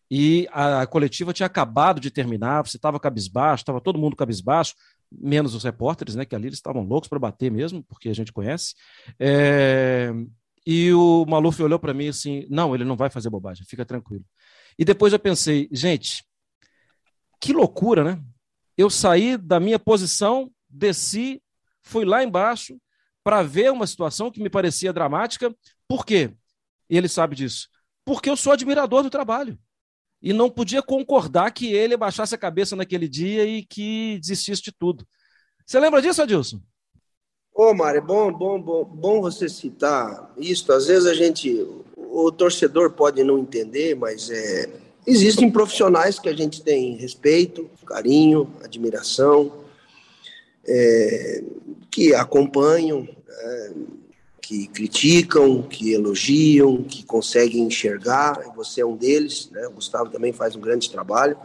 E 0.09 0.47
a, 0.51 0.81
a 0.81 0.87
coletiva 0.87 1.33
tinha 1.33 1.47
acabado 1.47 1.99
de 1.99 2.11
terminar, 2.11 2.65
você 2.65 2.77
estava 2.77 2.99
cabisbaixo, 2.99 3.63
estava 3.63 3.81
todo 3.81 3.99
mundo 3.99 4.15
cabisbaixo, 4.15 4.75
menos 5.11 5.55
os 5.55 5.63
repórteres, 5.63 6.15
né, 6.15 6.25
que 6.25 6.35
ali 6.35 6.47
eles 6.47 6.57
estavam 6.57 6.83
loucos 6.83 7.07
para 7.07 7.19
bater 7.19 7.51
mesmo, 7.51 7.83
porque 7.83 8.09
a 8.09 8.13
gente 8.13 8.33
conhece. 8.33 8.75
É, 9.19 10.11
e 10.65 10.91
o 10.93 11.25
Maluf 11.25 11.61
olhou 11.61 11.79
para 11.79 11.93
mim 11.93 12.07
assim: 12.07 12.45
não, 12.49 12.73
ele 12.73 12.83
não 12.83 12.95
vai 12.95 13.09
fazer 13.09 13.29
bobagem, 13.29 13.65
fica 13.65 13.85
tranquilo. 13.85 14.25
E 14.77 14.83
depois 14.83 15.13
eu 15.13 15.19
pensei, 15.19 15.69
gente, 15.71 16.23
que 17.39 17.53
loucura, 17.53 18.03
né? 18.03 18.23
Eu 18.77 18.89
saí 18.89 19.37
da 19.37 19.59
minha 19.59 19.79
posição, 19.79 20.51
desci, 20.69 21.41
fui 21.81 22.03
lá 22.03 22.23
embaixo 22.23 22.77
para 23.23 23.41
ver 23.41 23.71
uma 23.71 23.87
situação 23.87 24.29
que 24.29 24.41
me 24.41 24.49
parecia 24.49 24.91
dramática. 24.91 25.55
Por 25.87 26.05
quê? 26.05 26.33
E 26.89 26.97
ele 26.97 27.07
sabe 27.07 27.35
disso. 27.35 27.69
Porque 28.03 28.29
eu 28.29 28.35
sou 28.35 28.53
admirador 28.53 29.01
do 29.01 29.09
trabalho 29.09 29.57
e 30.25 30.33
não 30.33 30.49
podia 30.49 30.81
concordar 30.81 31.51
que 31.51 31.71
ele 31.71 31.95
baixasse 31.95 32.33
a 32.33 32.37
cabeça 32.37 32.75
naquele 32.75 33.07
dia 33.07 33.45
e 33.45 33.63
que 33.63 34.17
desistisse 34.19 34.59
de 34.59 34.71
tudo. 34.71 35.05
Você 35.63 35.79
lembra 35.79 36.01
disso, 36.01 36.19
Adilson? 36.19 36.59
Ô, 37.53 37.75
Mário, 37.75 37.99
é 37.99 38.01
bom, 38.01 38.33
bom, 38.33 38.59
bom, 38.59 38.83
bom 38.83 39.21
você 39.21 39.47
citar 39.47 40.33
isso. 40.35 40.73
Às 40.73 40.87
vezes 40.87 41.05
a 41.05 41.13
gente, 41.13 41.63
o 41.95 42.31
torcedor 42.31 42.93
pode 42.93 43.23
não 43.23 43.37
entender, 43.37 43.95
mas 43.95 44.31
é, 44.31 44.67
existem 45.05 45.51
profissionais 45.51 46.17
que 46.17 46.27
a 46.27 46.35
gente 46.35 46.63
tem 46.63 46.95
respeito, 46.95 47.69
carinho, 47.85 48.51
admiração, 48.63 49.53
é, 50.67 51.43
que 51.91 52.15
acompanham. 52.15 53.07
É, 53.29 53.73
que 54.47 54.67
criticam, 54.67 55.63
que 55.63 55.91
elogiam, 55.91 56.83
que 56.83 57.03
conseguem 57.03 57.63
enxergar, 57.63 58.53
você 58.55 58.81
é 58.81 58.85
um 58.85 58.95
deles, 58.95 59.49
né? 59.49 59.65
o 59.67 59.71
Gustavo 59.71 60.11
também 60.11 60.31
faz 60.31 60.55
um 60.55 60.61
grande 60.61 60.87
trabalho. 60.91 61.35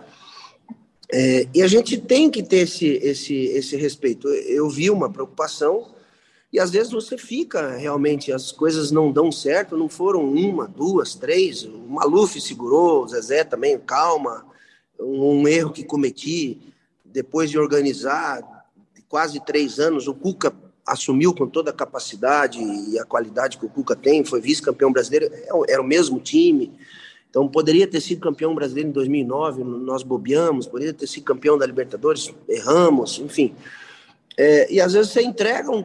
É, 1.11 1.49
e 1.55 1.63
a 1.63 1.67
gente 1.67 1.97
tem 1.97 2.31
que 2.31 2.43
ter 2.43 2.59
esse, 2.59 2.87
esse, 2.87 3.35
esse 3.35 3.75
respeito. 3.75 4.29
Eu 4.29 4.69
vi 4.69 4.91
uma 4.91 5.11
preocupação, 5.11 5.95
e 6.53 6.61
às 6.61 6.71
vezes 6.71 6.93
você 6.93 7.17
fica 7.17 7.75
realmente, 7.75 8.33
as 8.33 8.53
coisas 8.53 8.91
não 8.91 9.11
dão 9.11 9.33
certo, 9.33 9.79
não 9.79 9.89
foram 9.89 10.23
uma, 10.23 10.69
duas, 10.69 11.15
três. 11.15 11.65
O 11.65 11.79
Maluf 11.89 12.39
segurou, 12.39 13.05
o 13.05 13.09
Zezé 13.09 13.45
também, 13.45 13.79
calma, 13.79 14.45
um, 14.99 15.41
um 15.41 15.49
erro 15.49 15.73
que 15.73 15.85
cometi 15.85 16.61
depois 17.03 17.51
de 17.51 17.59
organizar 17.59 18.43
quase 19.09 19.43
três 19.43 19.79
anos. 19.81 20.07
O 20.07 20.15
Cuca 20.15 20.55
assumiu 20.91 21.33
com 21.33 21.47
toda 21.47 21.71
a 21.71 21.75
capacidade 21.75 22.59
e 22.61 22.99
a 22.99 23.05
qualidade 23.05 23.57
que 23.57 23.65
o 23.65 23.69
Cuca 23.69 23.95
tem, 23.95 24.25
foi 24.25 24.41
vice-campeão 24.41 24.93
brasileiro, 24.93 25.33
é 25.33 25.73
era 25.73 25.81
o 25.81 25.87
mesmo 25.87 26.19
time. 26.19 26.73
Então, 27.31 27.47
poderia 27.47 27.87
ter 27.87 28.01
sido 28.01 28.21
campeão 28.21 28.55
brasileiro 28.55 28.89
em 28.89 28.93
2009, 28.93 29.63
nós 29.63 30.03
bobeamos, 30.03 30.67
poderia 30.67 30.93
ter 30.93 31.07
sido 31.07 31.23
campeão 31.23 31.57
da 31.57 31.65
Libertadores, 31.65 32.35
erramos, 32.49 33.21
enfim. 33.21 33.55
É, 34.37 34.73
e 34.73 34.81
às 34.81 34.95
vezes 34.95 35.13
você 35.13 35.23
entrega, 35.23 35.71
um, 35.71 35.85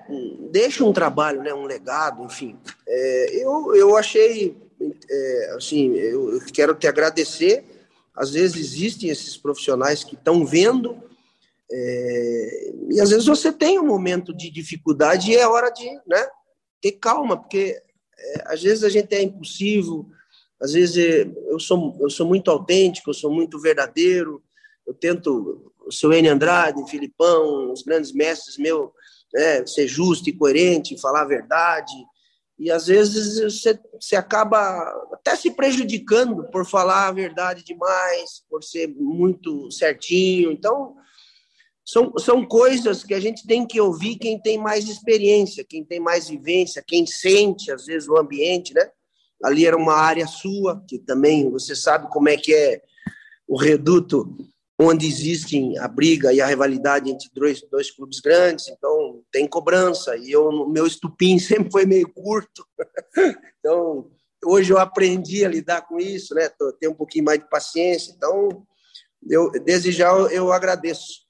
deixa 0.52 0.84
um 0.84 0.92
trabalho, 0.92 1.44
né, 1.44 1.54
um 1.54 1.66
legado, 1.66 2.24
enfim. 2.24 2.56
É, 2.88 3.44
eu, 3.44 3.76
eu 3.76 3.96
achei, 3.96 4.58
é, 5.08 5.54
assim, 5.56 5.94
eu 5.94 6.42
quero 6.52 6.74
te 6.74 6.88
agradecer. 6.88 7.64
Às 8.16 8.32
vezes 8.32 8.56
existem 8.56 9.10
esses 9.10 9.38
profissionais 9.38 10.04
que 10.04 10.16
estão 10.16 10.46
vendo 10.46 10.98
é, 11.72 12.74
e 12.92 13.02
às 13.02 13.10
vezes 13.10 13.26
você 13.26 13.52
tem 13.52 13.80
um 13.80 13.86
momento 13.86 14.34
de 14.34 14.52
dificuldade 14.52 15.32
e 15.32 15.36
é 15.36 15.48
hora 15.48 15.72
de 15.72 15.90
né, 16.08 16.28
ter 16.82 16.94
calma, 16.94 17.38
porque 17.38 17.82
é, 18.18 18.44
às 18.46 18.62
vezes 18.62 18.84
a 18.84 18.90
gente 18.90 19.14
é 19.14 19.22
impulsivo, 19.22 20.10
às 20.62 20.74
vezes 20.74 20.98
é, 20.98 21.32
eu 21.50 21.60
sou, 21.60 21.98
eu 22.00 22.10
sou 22.10 22.28
muito 22.28 22.52
autêntico, 22.52 23.10
eu 23.10 23.14
sou 23.14 23.32
muito 23.32 23.60
verdadeiro, 23.60 24.44
eu 24.86 24.94
tento, 24.94 25.72
o 25.86 25.92
seu 25.92 26.14
N. 26.14 26.28
Andrade, 26.28 26.90
Filipão, 26.90 27.72
os 27.72 27.82
grandes 27.82 28.12
mestres 28.12 28.58
meu, 28.58 28.94
né, 29.34 29.66
ser 29.66 29.88
justo 29.88 30.30
e 30.30 30.34
coerente, 30.34 31.00
falar 31.02 31.24
a 31.24 31.28
verdade, 31.28 31.94
e 32.58 32.72
às 32.72 32.88
vezes 32.88 33.42
você, 33.42 33.78
você 34.00 34.16
acaba 34.16 34.58
até 35.12 35.36
se 35.36 35.52
prejudicando 35.52 36.46
por 36.52 36.66
falar 36.66 37.08
a 37.08 37.12
verdade 37.12 37.66
demais, 37.66 38.44
por 38.50 38.64
ser 38.64 38.88
muito 38.96 39.70
certinho, 39.72 40.52
então 40.52 40.96
são, 41.86 42.12
são 42.18 42.44
coisas 42.44 43.04
que 43.04 43.14
a 43.14 43.20
gente 43.20 43.46
tem 43.46 43.66
que 43.66 43.80
ouvir 43.80 44.16
quem 44.16 44.42
tem 44.42 44.58
mais 44.58 44.90
experiência, 44.90 45.64
quem 45.64 45.86
tem 45.86 46.00
mais 46.00 46.28
vivência, 46.28 46.84
quem 46.86 47.06
sente, 47.06 47.72
às 47.72 47.86
vezes, 47.86 48.10
o 48.10 48.18
ambiente, 48.18 48.74
né? 48.74 48.90
Ali 49.44 49.68
era 49.68 49.78
uma 49.78 49.94
área 49.94 50.26
sua, 50.26 50.84
que 50.88 50.98
também 50.98 51.50
você 51.52 51.76
sabe 51.76 52.10
como 52.10 52.28
é 52.28 52.38
que 52.38 52.54
é 52.54 52.82
o 53.48 53.56
reduto 53.56 54.36
onde 54.80 55.06
existem 55.06 55.78
a 55.78 55.88
briga 55.88 56.34
e 56.34 56.42
a 56.42 56.48
rivalidade 56.48 57.10
entre 57.10 57.30
dois, 57.34 57.62
dois 57.70 57.92
clubes 57.92 58.20
grandes, 58.20 58.68
então 58.68 59.22
tem 59.32 59.48
cobrança, 59.48 60.18
e 60.18 60.32
eu, 60.32 60.68
meu 60.68 60.86
estupim 60.86 61.38
sempre 61.40 61.72
foi 61.72 61.86
meio 61.86 62.12
curto, 62.12 62.66
então 63.60 64.10
hoje 64.44 64.74
eu 64.74 64.78
aprendi 64.78 65.46
a 65.46 65.50
lidar 65.50 65.84
com 65.84 65.98
isso, 65.98 66.34
né, 66.36 66.50
tenho 66.80 66.92
um 66.92 66.96
pouquinho 66.96 67.24
mais 67.24 67.40
de 67.40 67.50
paciência, 67.50 68.12
então 68.12 68.66
eu, 69.30 69.50
desde 69.52 69.92
já 69.92 70.10
eu 70.10 70.52
agradeço 70.52 71.25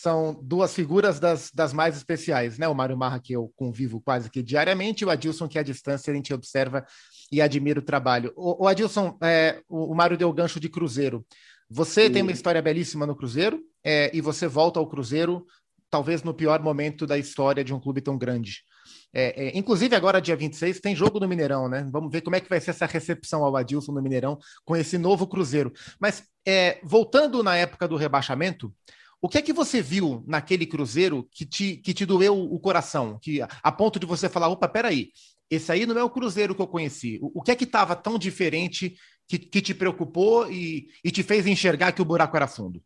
são 0.00 0.38
duas 0.42 0.74
figuras 0.74 1.20
das, 1.20 1.50
das 1.52 1.74
mais 1.74 1.94
especiais, 1.94 2.56
né? 2.56 2.66
O 2.66 2.74
Mário 2.74 2.96
Marra, 2.96 3.20
que 3.20 3.34
eu 3.34 3.52
convivo 3.54 4.00
quase 4.00 4.30
que 4.30 4.42
diariamente, 4.42 5.04
e 5.04 5.06
o 5.06 5.10
Adilson, 5.10 5.46
que 5.46 5.58
à 5.58 5.62
distância 5.62 6.10
a 6.10 6.16
gente 6.16 6.32
observa 6.32 6.86
e 7.30 7.42
admira 7.42 7.80
o 7.80 7.82
trabalho. 7.82 8.32
O, 8.34 8.64
o 8.64 8.68
Adilson, 8.68 9.18
é, 9.22 9.60
o, 9.68 9.92
o 9.92 9.94
Mário 9.94 10.16
deu 10.16 10.32
gancho 10.32 10.58
de 10.58 10.70
Cruzeiro. 10.70 11.24
Você 11.68 12.06
Sim. 12.06 12.12
tem 12.14 12.22
uma 12.22 12.32
história 12.32 12.62
belíssima 12.62 13.06
no 13.06 13.14
Cruzeiro 13.14 13.60
é, 13.84 14.10
e 14.16 14.22
você 14.22 14.48
volta 14.48 14.80
ao 14.80 14.88
Cruzeiro, 14.88 15.44
talvez 15.90 16.22
no 16.22 16.32
pior 16.32 16.62
momento 16.62 17.06
da 17.06 17.18
história 17.18 17.62
de 17.62 17.74
um 17.74 17.78
clube 17.78 18.00
tão 18.00 18.16
grande. 18.16 18.62
É, 19.12 19.48
é, 19.48 19.58
inclusive, 19.58 19.94
agora, 19.94 20.18
dia 20.18 20.34
26, 20.34 20.80
tem 20.80 20.96
jogo 20.96 21.20
no 21.20 21.28
Mineirão, 21.28 21.68
né? 21.68 21.86
Vamos 21.92 22.10
ver 22.10 22.22
como 22.22 22.36
é 22.36 22.40
que 22.40 22.48
vai 22.48 22.60
ser 22.60 22.70
essa 22.70 22.86
recepção 22.86 23.44
ao 23.44 23.54
Adilson 23.54 23.92
no 23.92 24.00
Mineirão 24.00 24.38
com 24.64 24.74
esse 24.74 24.96
novo 24.96 25.26
Cruzeiro. 25.26 25.70
Mas, 26.00 26.22
é, 26.46 26.80
voltando 26.82 27.42
na 27.42 27.54
época 27.54 27.86
do 27.86 27.96
rebaixamento, 27.96 28.72
o 29.22 29.28
que 29.28 29.38
é 29.38 29.42
que 29.42 29.52
você 29.52 29.82
viu 29.82 30.24
naquele 30.26 30.66
Cruzeiro 30.66 31.28
que 31.30 31.44
te, 31.44 31.76
que 31.76 31.92
te 31.92 32.06
doeu 32.06 32.38
o 32.38 32.58
coração? 32.58 33.18
Que, 33.20 33.40
a 33.42 33.72
ponto 33.72 33.98
de 33.98 34.06
você 34.06 34.28
falar: 34.28 34.48
opa, 34.48 34.66
peraí, 34.66 35.10
esse 35.50 35.70
aí 35.70 35.84
não 35.84 35.98
é 35.98 36.02
o 36.02 36.10
Cruzeiro 36.10 36.54
que 36.54 36.62
eu 36.62 36.66
conheci. 36.66 37.18
O, 37.20 37.40
o 37.40 37.42
que 37.42 37.50
é 37.50 37.56
que 37.56 37.64
estava 37.64 37.94
tão 37.94 38.18
diferente 38.18 38.96
que, 39.28 39.38
que 39.38 39.60
te 39.60 39.74
preocupou 39.74 40.50
e, 40.50 40.88
e 41.04 41.10
te 41.10 41.22
fez 41.22 41.46
enxergar 41.46 41.92
que 41.92 42.00
o 42.00 42.04
buraco 42.04 42.36
era 42.36 42.48
fundo? 42.48 42.82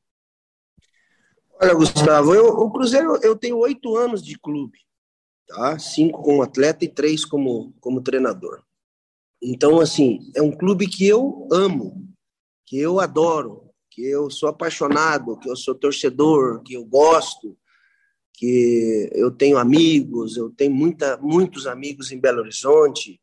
Olha, 1.60 1.74
Gustavo, 1.74 2.34
eu, 2.34 2.48
o 2.48 2.70
Cruzeiro, 2.72 3.16
eu 3.22 3.36
tenho 3.36 3.56
oito 3.58 3.96
anos 3.96 4.22
de 4.22 4.36
clube, 4.36 4.78
tá? 5.46 5.78
Cinco 5.78 6.20
como 6.20 6.42
atleta 6.42 6.84
e 6.84 6.88
três 6.88 7.24
como, 7.24 7.72
como 7.80 8.02
treinador. 8.02 8.62
Então, 9.40 9.78
assim, 9.78 10.18
é 10.34 10.42
um 10.42 10.50
clube 10.50 10.88
que 10.88 11.06
eu 11.06 11.48
amo, 11.52 12.08
que 12.66 12.78
eu 12.78 12.98
adoro, 12.98 13.63
que 13.94 14.04
eu 14.04 14.28
sou 14.28 14.48
apaixonado, 14.48 15.38
que 15.38 15.48
eu 15.48 15.54
sou 15.54 15.72
torcedor, 15.72 16.60
que 16.64 16.74
eu 16.74 16.84
gosto, 16.84 17.56
que 18.32 19.08
eu 19.12 19.30
tenho 19.30 19.56
amigos, 19.56 20.36
eu 20.36 20.50
tenho 20.50 20.74
muita, 20.74 21.16
muitos 21.18 21.64
amigos 21.64 22.10
em 22.10 22.18
Belo 22.18 22.40
Horizonte. 22.40 23.20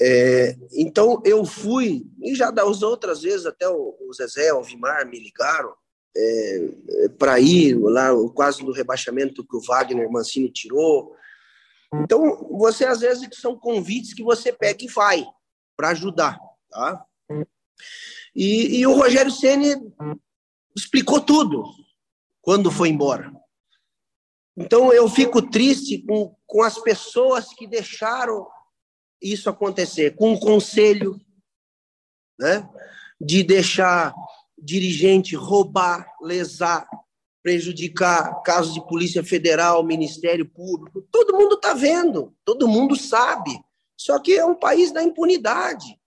É, 0.00 0.54
então 0.74 1.22
eu 1.24 1.42
fui, 1.46 2.06
e 2.22 2.34
já 2.34 2.50
das 2.50 2.82
outras 2.82 3.22
vezes, 3.22 3.46
até 3.46 3.66
o, 3.66 3.96
o 3.98 4.12
Zezé, 4.12 4.52
o 4.52 4.62
Vimar 4.62 5.08
me 5.08 5.18
ligaram 5.18 5.72
é, 6.14 7.08
para 7.18 7.40
ir 7.40 7.78
lá, 7.78 8.10
quase 8.34 8.62
no 8.62 8.72
rebaixamento 8.72 9.46
que 9.46 9.56
o 9.56 9.62
Wagner 9.62 10.10
Mancini 10.10 10.50
tirou. 10.50 11.16
Então, 11.94 12.46
você 12.58 12.84
às 12.84 13.00
vezes 13.00 13.26
são 13.40 13.58
convites 13.58 14.12
que 14.12 14.22
você 14.22 14.52
pega 14.52 14.84
e 14.84 14.88
vai 14.88 15.26
para 15.74 15.90
ajudar, 15.90 16.38
tá? 16.70 17.06
E, 18.34 18.78
e 18.78 18.86
o 18.86 18.94
Rogério 18.94 19.30
Ceni 19.30 19.74
explicou 20.76 21.20
tudo 21.20 21.64
quando 22.42 22.70
foi 22.70 22.90
embora. 22.90 23.32
Então 24.56 24.92
eu 24.92 25.08
fico 25.08 25.42
triste 25.42 25.98
com, 25.98 26.34
com 26.46 26.62
as 26.62 26.78
pessoas 26.78 27.52
que 27.52 27.66
deixaram 27.66 28.46
isso 29.20 29.50
acontecer, 29.50 30.14
com 30.14 30.32
o 30.32 30.40
conselho, 30.40 31.20
né? 32.38 32.68
De 33.20 33.42
deixar 33.42 34.14
dirigente 34.58 35.34
roubar, 35.34 36.06
lesar, 36.20 36.86
prejudicar 37.42 38.42
casos 38.42 38.74
de 38.74 38.86
Polícia 38.86 39.22
Federal, 39.22 39.84
Ministério 39.84 40.48
Público. 40.48 41.02
Todo 41.10 41.36
mundo 41.36 41.54
está 41.54 41.74
vendo, 41.74 42.34
todo 42.44 42.68
mundo 42.68 42.96
sabe. 42.96 43.58
Só 43.96 44.18
que 44.20 44.36
é 44.36 44.44
um 44.44 44.54
país 44.54 44.92
da 44.92 45.02
impunidade. 45.02 45.98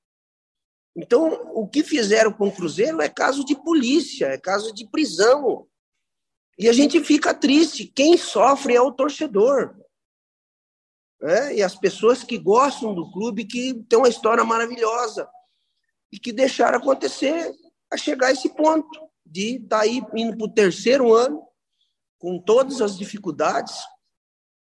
Então, 1.02 1.50
o 1.54 1.66
que 1.66 1.82
fizeram 1.82 2.32
com 2.34 2.50
o 2.50 2.52
Cruzeiro 2.52 3.02
é 3.02 3.08
caso 3.08 3.46
de 3.46 3.56
polícia, 3.56 4.26
é 4.26 4.38
caso 4.38 4.74
de 4.74 4.86
prisão. 4.86 5.66
E 6.58 6.68
a 6.68 6.74
gente 6.74 7.02
fica 7.02 7.34
triste. 7.34 7.86
Quem 7.86 8.18
sofre 8.18 8.76
é 8.76 8.82
o 8.82 8.92
torcedor. 8.92 9.78
É? 11.22 11.56
E 11.56 11.64
as 11.64 11.74
pessoas 11.74 12.22
que 12.22 12.38
gostam 12.38 12.94
do 12.94 13.10
clube, 13.14 13.46
que 13.46 13.74
tem 13.88 13.98
uma 13.98 14.10
história 14.10 14.44
maravilhosa 14.44 15.30
e 16.12 16.20
que 16.20 16.34
deixaram 16.34 16.80
acontecer 16.80 17.50
a 17.90 17.96
chegar 17.96 18.28
a 18.28 18.32
esse 18.34 18.50
ponto 18.50 19.10
de 19.26 19.56
estar 19.56 19.78
tá 19.78 19.84
aí 19.84 20.04
indo 20.14 20.36
para 20.36 20.48
o 20.48 20.54
terceiro 20.54 21.14
ano, 21.14 21.42
com 22.18 22.38
todas 22.42 22.82
as 22.82 22.98
dificuldades, 22.98 23.74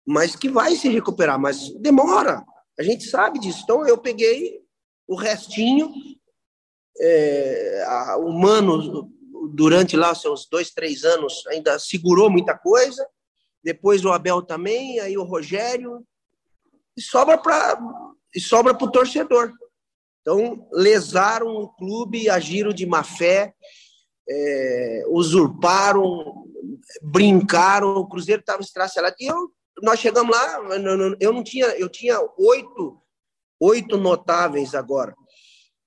mas 0.06 0.34
que 0.34 0.48
vai 0.48 0.76
se 0.76 0.88
recuperar, 0.88 1.38
mas 1.38 1.68
demora. 1.74 2.42
A 2.78 2.82
gente 2.82 3.04
sabe 3.04 3.38
disso. 3.38 3.60
Então, 3.64 3.86
eu 3.86 3.98
peguei 3.98 4.62
o 5.06 5.14
restinho 5.14 5.92
é, 7.00 7.84
a, 7.86 8.16
o 8.16 8.32
Mano, 8.32 9.10
durante 9.54 9.96
lá 9.96 10.14
seus 10.14 10.46
dois, 10.46 10.70
três 10.70 11.04
anos, 11.04 11.46
ainda 11.48 11.78
segurou 11.78 12.30
muita 12.30 12.56
coisa. 12.56 13.06
Depois 13.62 14.04
o 14.04 14.12
Abel 14.12 14.42
também, 14.42 14.98
aí 15.00 15.16
o 15.16 15.24
Rogério. 15.24 16.04
E 16.96 17.00
sobra 17.00 17.38
para 17.38 17.78
e 18.34 18.40
sobra 18.40 18.74
para 18.74 18.86
o 18.86 18.90
torcedor. 18.90 19.52
Então, 20.20 20.66
lesaram 20.72 21.48
o 21.48 21.68
clube, 21.68 22.30
agiram 22.30 22.72
de 22.72 22.86
má 22.86 23.02
fé, 23.02 23.52
é, 24.28 25.04
usurparam, 25.08 26.46
brincaram. 27.02 27.96
O 27.96 28.08
Cruzeiro 28.08 28.40
estava 28.40 28.62
estracelado. 28.62 29.16
E 29.18 29.26
eu, 29.26 29.52
nós 29.82 29.98
chegamos 30.00 30.34
lá, 30.34 30.60
eu 31.20 31.32
não 31.32 31.42
tinha, 31.42 31.66
eu 31.76 31.88
tinha 31.88 32.18
oito, 32.38 33.00
oito 33.60 33.96
notáveis 33.96 34.74
agora. 34.74 35.14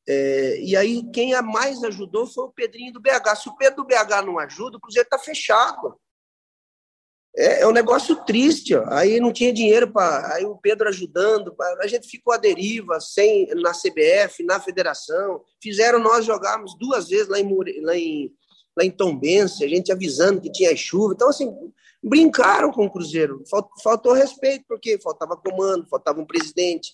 É, 0.08 0.60
e 0.62 0.76
aí, 0.76 1.04
quem 1.12 1.34
a 1.34 1.42
mais 1.42 1.84
ajudou 1.84 2.28
foi 2.28 2.46
o 2.46 2.52
Pedrinho 2.52 2.94
do 2.94 3.02
BH. 3.02 3.36
Se 3.42 3.50
o 3.50 3.56
Pedro 3.56 3.78
do 3.78 3.86
BH 3.86 4.24
não 4.26 4.38
ajuda, 4.38 4.78
o 4.78 4.80
Cruzeiro 4.80 5.08
está 5.08 5.18
fechado. 5.18 6.00
É, 7.36 7.62
é, 7.62 7.68
um 7.68 7.72
negócio 7.72 8.16
triste. 8.24 8.76
Ó. 8.76 8.86
Aí 8.90 9.20
não 9.20 9.34
tinha 9.34 9.52
dinheiro 9.52 9.92
para. 9.92 10.36
Aí 10.36 10.46
o 10.46 10.58
Pedro 10.58 10.88
ajudando. 10.88 11.54
Pra... 11.56 11.78
A 11.82 11.88
gente 11.88 12.08
ficou 12.08 12.34
à 12.34 12.38
deriva, 12.38 13.00
sem 13.00 13.48
na 13.56 13.72
CBF, 13.72 14.44
na 14.44 14.60
federação. 14.60 15.42
Fizeram 15.62 16.00
nós 16.00 16.26
jogarmos 16.26 16.78
duas 16.78 17.10
vezes 17.10 17.28
lá 17.28 17.40
em, 17.40 17.82
lá 17.82 17.98
em, 17.98 18.32
lá 18.78 18.86
em 18.86 18.92
Tombense, 18.92 19.66
a 19.66 19.68
gente 19.68 19.92
avisando 19.92 20.40
que 20.40 20.52
tinha 20.52 20.76
chuva. 20.76 21.14
Então, 21.14 21.30
assim, 21.30 21.52
brincaram 22.02 22.72
com 22.72 22.86
o 22.86 22.92
Cruzeiro. 22.92 23.44
Faltou 23.84 24.14
respeito, 24.14 24.64
porque 24.68 25.00
faltava 25.02 25.36
comando, 25.36 25.90
faltava 25.90 26.22
um 26.22 26.26
presidente 26.26 26.94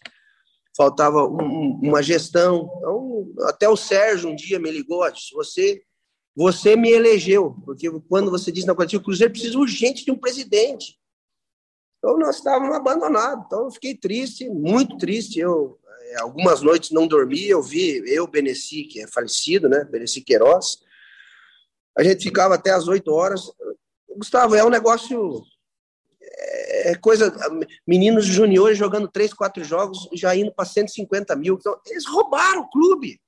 faltava 0.75 1.25
um, 1.27 1.79
uma 1.81 2.01
gestão. 2.01 2.69
Então, 2.77 3.33
até 3.47 3.67
o 3.67 3.77
Sérgio 3.77 4.29
um 4.29 4.35
dia 4.35 4.59
me 4.59 4.71
ligou, 4.71 5.03
você 5.33 5.81
você 6.33 6.77
me 6.77 6.89
elegeu, 6.89 7.57
porque 7.65 7.91
quando 8.07 8.31
você 8.31 8.53
disse 8.53 8.65
na 8.65 8.73
coletiva, 8.73 9.01
o 9.01 9.03
Cruzeiro 9.03 9.33
precisa 9.33 9.59
urgente 9.59 10.05
de 10.05 10.11
um 10.11 10.17
presidente. 10.17 10.97
Então 11.97 12.17
nós 12.17 12.37
estávamos 12.37 12.73
abandonados. 12.73 13.45
Então 13.45 13.65
eu 13.65 13.71
fiquei 13.71 13.95
triste, 13.95 14.49
muito 14.49 14.97
triste. 14.97 15.39
Eu 15.39 15.77
é, 16.11 16.19
algumas 16.19 16.61
noites 16.61 16.91
não 16.91 17.07
dormi, 17.07 17.47
eu 17.47 17.61
vi 17.61 18.01
eu, 18.05 18.27
Beneci, 18.27 18.83
que 18.83 19.01
é 19.01 19.07
falecido, 19.07 19.69
né? 19.69 19.85
Beneci 19.85 20.21
Queiroz. 20.21 20.79
A 21.97 22.03
gente 22.03 22.23
ficava 22.23 22.55
até 22.55 22.71
as 22.71 22.87
8 22.87 23.11
horas. 23.11 23.51
Gustavo, 24.17 24.55
é 24.55 24.63
um 24.63 24.69
negócio 24.69 25.41
é, 26.41 26.91
é 26.91 26.95
coisa. 26.95 27.33
Meninos 27.87 28.25
juniores 28.25 28.77
jogando 28.77 29.07
três, 29.07 29.33
quatro 29.33 29.63
jogos, 29.63 30.09
já 30.13 30.35
indo 30.35 30.51
para 30.53 30.65
150 30.65 31.35
mil. 31.35 31.57
Então, 31.59 31.79
eles 31.85 32.05
roubaram 32.05 32.61
o 32.61 32.69
clube. 32.69 33.21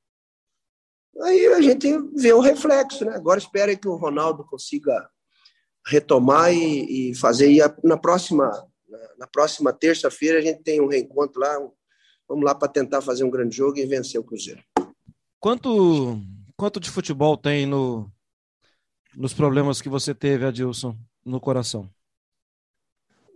Aí 1.21 1.45
a 1.47 1.62
gente 1.62 1.88
vê 2.15 2.34
o 2.34 2.39
reflexo, 2.39 3.06
né? 3.06 3.15
Agora 3.15 3.39
espera 3.39 3.76
que 3.76 3.88
o 3.88 3.95
Ronaldo 3.95 4.43
consiga 4.43 5.08
retomar 5.86 6.52
e, 6.52 7.12
e 7.12 7.15
fazer. 7.15 7.52
E 7.52 7.62
a, 7.62 7.73
na 7.84 7.97
próxima, 7.97 8.49
na, 9.17 9.28
próxima 9.28 9.71
terça-feira 9.71 10.39
a 10.39 10.41
gente 10.41 10.63
tem 10.63 10.82
um 10.82 10.88
reencontro 10.88 11.39
lá. 11.39 11.56
vamos 12.28 12.43
lá 12.43 12.56
para 12.56 12.67
tentar 12.67 13.02
fazer 13.02 13.23
um 13.23 13.30
grande 13.30 13.56
jogo 13.56 13.78
e 13.78 13.86
vencer 13.86 14.19
o 14.19 14.23
Cruzeiro. 14.23 14.63
Quanto, 15.39 16.19
quanto 16.56 16.80
de 16.80 16.89
futebol 16.89 17.38
tem 17.38 17.65
no, 17.67 18.10
nos 19.15 19.34
problemas 19.34 19.82
que 19.82 19.89
você 19.89 20.15
teve, 20.15 20.45
Adilson, 20.45 20.97
no 21.23 21.39
coração? 21.39 21.89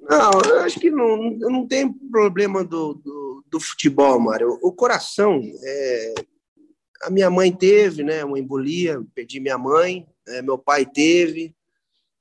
Não, 0.09 0.31
eu 0.45 0.59
acho 0.61 0.79
que 0.79 0.89
não, 0.89 1.17
não 1.31 1.67
tem 1.67 1.91
problema 1.91 2.63
do, 2.63 2.93
do, 2.93 3.43
do 3.47 3.59
futebol, 3.59 4.19
Mário. 4.19 4.57
O 4.61 4.71
coração, 4.71 5.41
é, 5.61 6.13
a 7.03 7.09
minha 7.09 7.29
mãe 7.29 7.51
teve, 7.51 8.03
né, 8.03 8.23
uma 8.23 8.39
embolia, 8.39 9.01
perdi 9.13 9.39
minha 9.39 9.57
mãe, 9.57 10.07
é, 10.27 10.41
meu 10.41 10.57
pai 10.57 10.85
teve. 10.85 11.53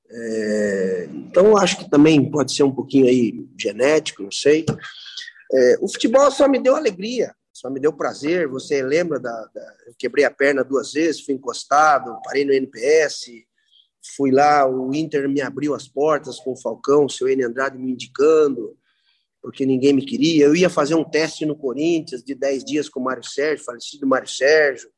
É, 0.09 1.09
então, 1.11 1.57
acho 1.57 1.77
que 1.77 1.89
também 1.89 2.29
pode 2.29 2.53
ser 2.53 2.63
um 2.63 2.73
pouquinho 2.73 3.07
aí 3.07 3.45
genético, 3.59 4.23
não 4.23 4.31
sei. 4.31 4.65
É, 5.51 5.77
o 5.81 5.87
futebol 5.87 6.29
só 6.29 6.47
me 6.47 6.59
deu 6.59 6.75
alegria, 6.75 7.33
só 7.53 7.69
me 7.69 7.79
deu 7.79 7.93
prazer. 7.93 8.47
Você 8.47 8.81
lembra 8.81 9.19
da, 9.19 9.31
da, 9.53 9.75
Eu 9.87 9.93
quebrei 9.97 10.25
a 10.25 10.31
perna 10.31 10.63
duas 10.63 10.91
vezes, 10.91 11.21
fui 11.21 11.33
encostado, 11.35 12.19
parei 12.23 12.43
no 12.43 12.53
NPS, 12.53 13.31
fui 14.15 14.31
lá, 14.31 14.67
o 14.67 14.93
Inter 14.93 15.27
me 15.27 15.41
abriu 15.41 15.73
as 15.73 15.87
portas 15.87 16.39
com 16.39 16.53
o 16.53 16.61
Falcão, 16.61 17.05
o 17.05 17.09
seu 17.09 17.27
N. 17.27 17.43
Andrade 17.43 17.77
me 17.77 17.91
indicando, 17.91 18.77
porque 19.41 19.65
ninguém 19.65 19.93
me 19.93 20.05
queria. 20.05 20.45
Eu 20.45 20.55
ia 20.55 20.69
fazer 20.69 20.95
um 20.95 21.03
teste 21.03 21.45
no 21.45 21.55
Corinthians 21.55 22.23
de 22.23 22.35
10 22.35 22.63
dias 22.63 22.89
com 22.89 22.99
o 22.99 23.03
Mário 23.03 23.23
Sérgio, 23.23 23.65
falecido 23.65 24.07
Mário 24.07 24.27
Sérgio. 24.27 24.89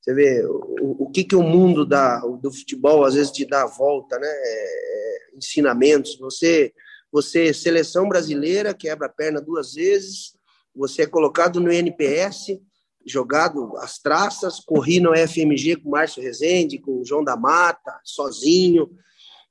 Você 0.00 0.14
vê 0.14 0.44
o, 0.44 1.04
o 1.04 1.10
que, 1.10 1.24
que 1.24 1.34
o 1.34 1.42
mundo 1.42 1.86
da, 1.86 2.20
do 2.20 2.52
futebol 2.52 3.04
às 3.04 3.14
vezes 3.14 3.32
te 3.32 3.44
dá 3.44 3.62
a 3.62 3.66
volta, 3.66 4.18
né? 4.18 4.28
É, 4.28 5.32
é 5.32 5.36
ensinamentos. 5.36 6.18
Você, 6.18 6.72
você, 7.10 7.54
seleção 7.54 8.08
brasileira, 8.08 8.74
quebra 8.74 9.06
a 9.06 9.12
perna 9.12 9.40
duas 9.40 9.74
vezes, 9.74 10.34
você 10.74 11.02
é 11.02 11.06
colocado 11.06 11.60
no 11.60 11.70
NPS, 11.72 12.58
jogado 13.06 13.76
as 13.78 13.98
traças, 13.98 14.60
corri 14.60 15.00
no 15.00 15.14
FMG 15.14 15.76
com 15.76 15.88
o 15.88 15.92
Márcio 15.92 16.22
Rezende, 16.22 16.78
com 16.78 17.00
o 17.00 17.04
João 17.04 17.22
da 17.22 17.36
Mata, 17.36 18.00
sozinho. 18.02 18.90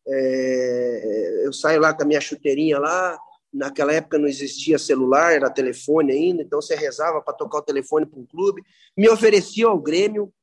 É, 0.07 1.41
eu 1.45 1.53
saio 1.53 1.79
lá 1.79 1.93
com 1.93 2.03
a 2.03 2.05
minha 2.05 2.21
chuteirinha 2.21 2.79
lá. 2.79 3.17
Naquela 3.53 3.93
época 3.93 4.17
não 4.17 4.27
existia 4.27 4.79
celular, 4.79 5.33
era 5.33 5.49
telefone 5.49 6.11
ainda, 6.11 6.41
então 6.41 6.59
você 6.59 6.75
rezava 6.75 7.21
para 7.21 7.35
tocar 7.35 7.59
o 7.59 7.63
telefone 7.63 8.05
para 8.05 8.19
um 8.19 8.25
clube. 8.25 8.63
Me 8.97 9.07
oferecia 9.07 9.67
ao 9.67 9.79
Grêmio, 9.79 10.33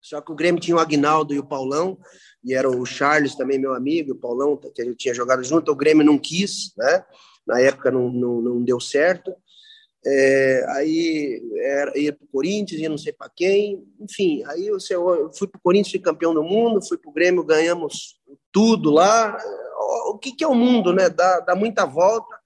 só 0.00 0.20
que 0.20 0.32
o 0.32 0.34
Grêmio 0.34 0.60
tinha 0.60 0.76
o 0.76 0.80
Agnaldo 0.80 1.32
e 1.32 1.38
o 1.38 1.46
Paulão, 1.46 1.96
e 2.44 2.52
era 2.52 2.68
o 2.68 2.84
Charles 2.84 3.36
também, 3.36 3.60
meu 3.60 3.72
amigo, 3.72 4.12
o 4.12 4.18
Paulão, 4.18 4.56
que 4.56 4.82
ele 4.82 4.96
tinha 4.96 5.14
jogado 5.14 5.44
junto. 5.44 5.70
O 5.70 5.76
Grêmio 5.76 6.04
não 6.04 6.18
quis, 6.18 6.74
né? 6.76 7.04
Na 7.46 7.60
época 7.60 7.92
não, 7.92 8.10
não, 8.10 8.42
não 8.42 8.64
deu 8.64 8.80
certo. 8.80 9.32
É, 10.04 10.64
aí 10.70 11.40
era, 11.60 11.96
ia 11.96 12.12
para 12.12 12.24
o 12.24 12.28
Corinthians, 12.28 12.80
ia 12.80 12.88
não 12.88 12.98
sei 12.98 13.12
para 13.12 13.30
quem, 13.34 13.84
enfim. 14.00 14.42
Aí 14.46 14.66
eu, 14.66 14.76
eu 14.90 15.30
fui 15.32 15.46
para 15.46 15.58
o 15.58 15.62
Corinthians, 15.62 15.92
fui 15.92 16.00
campeão 16.00 16.34
do 16.34 16.42
mundo, 16.42 16.84
fui 16.86 16.98
para 16.98 17.10
o 17.10 17.14
Grêmio, 17.14 17.44
ganhamos 17.44 18.20
tudo 18.50 18.90
lá. 18.90 19.38
O 20.08 20.18
que, 20.18 20.32
que 20.32 20.42
é 20.42 20.48
o 20.48 20.54
mundo, 20.54 20.92
né? 20.92 21.08
Dá, 21.08 21.40
dá 21.40 21.54
muita 21.54 21.84
volta 21.84 22.42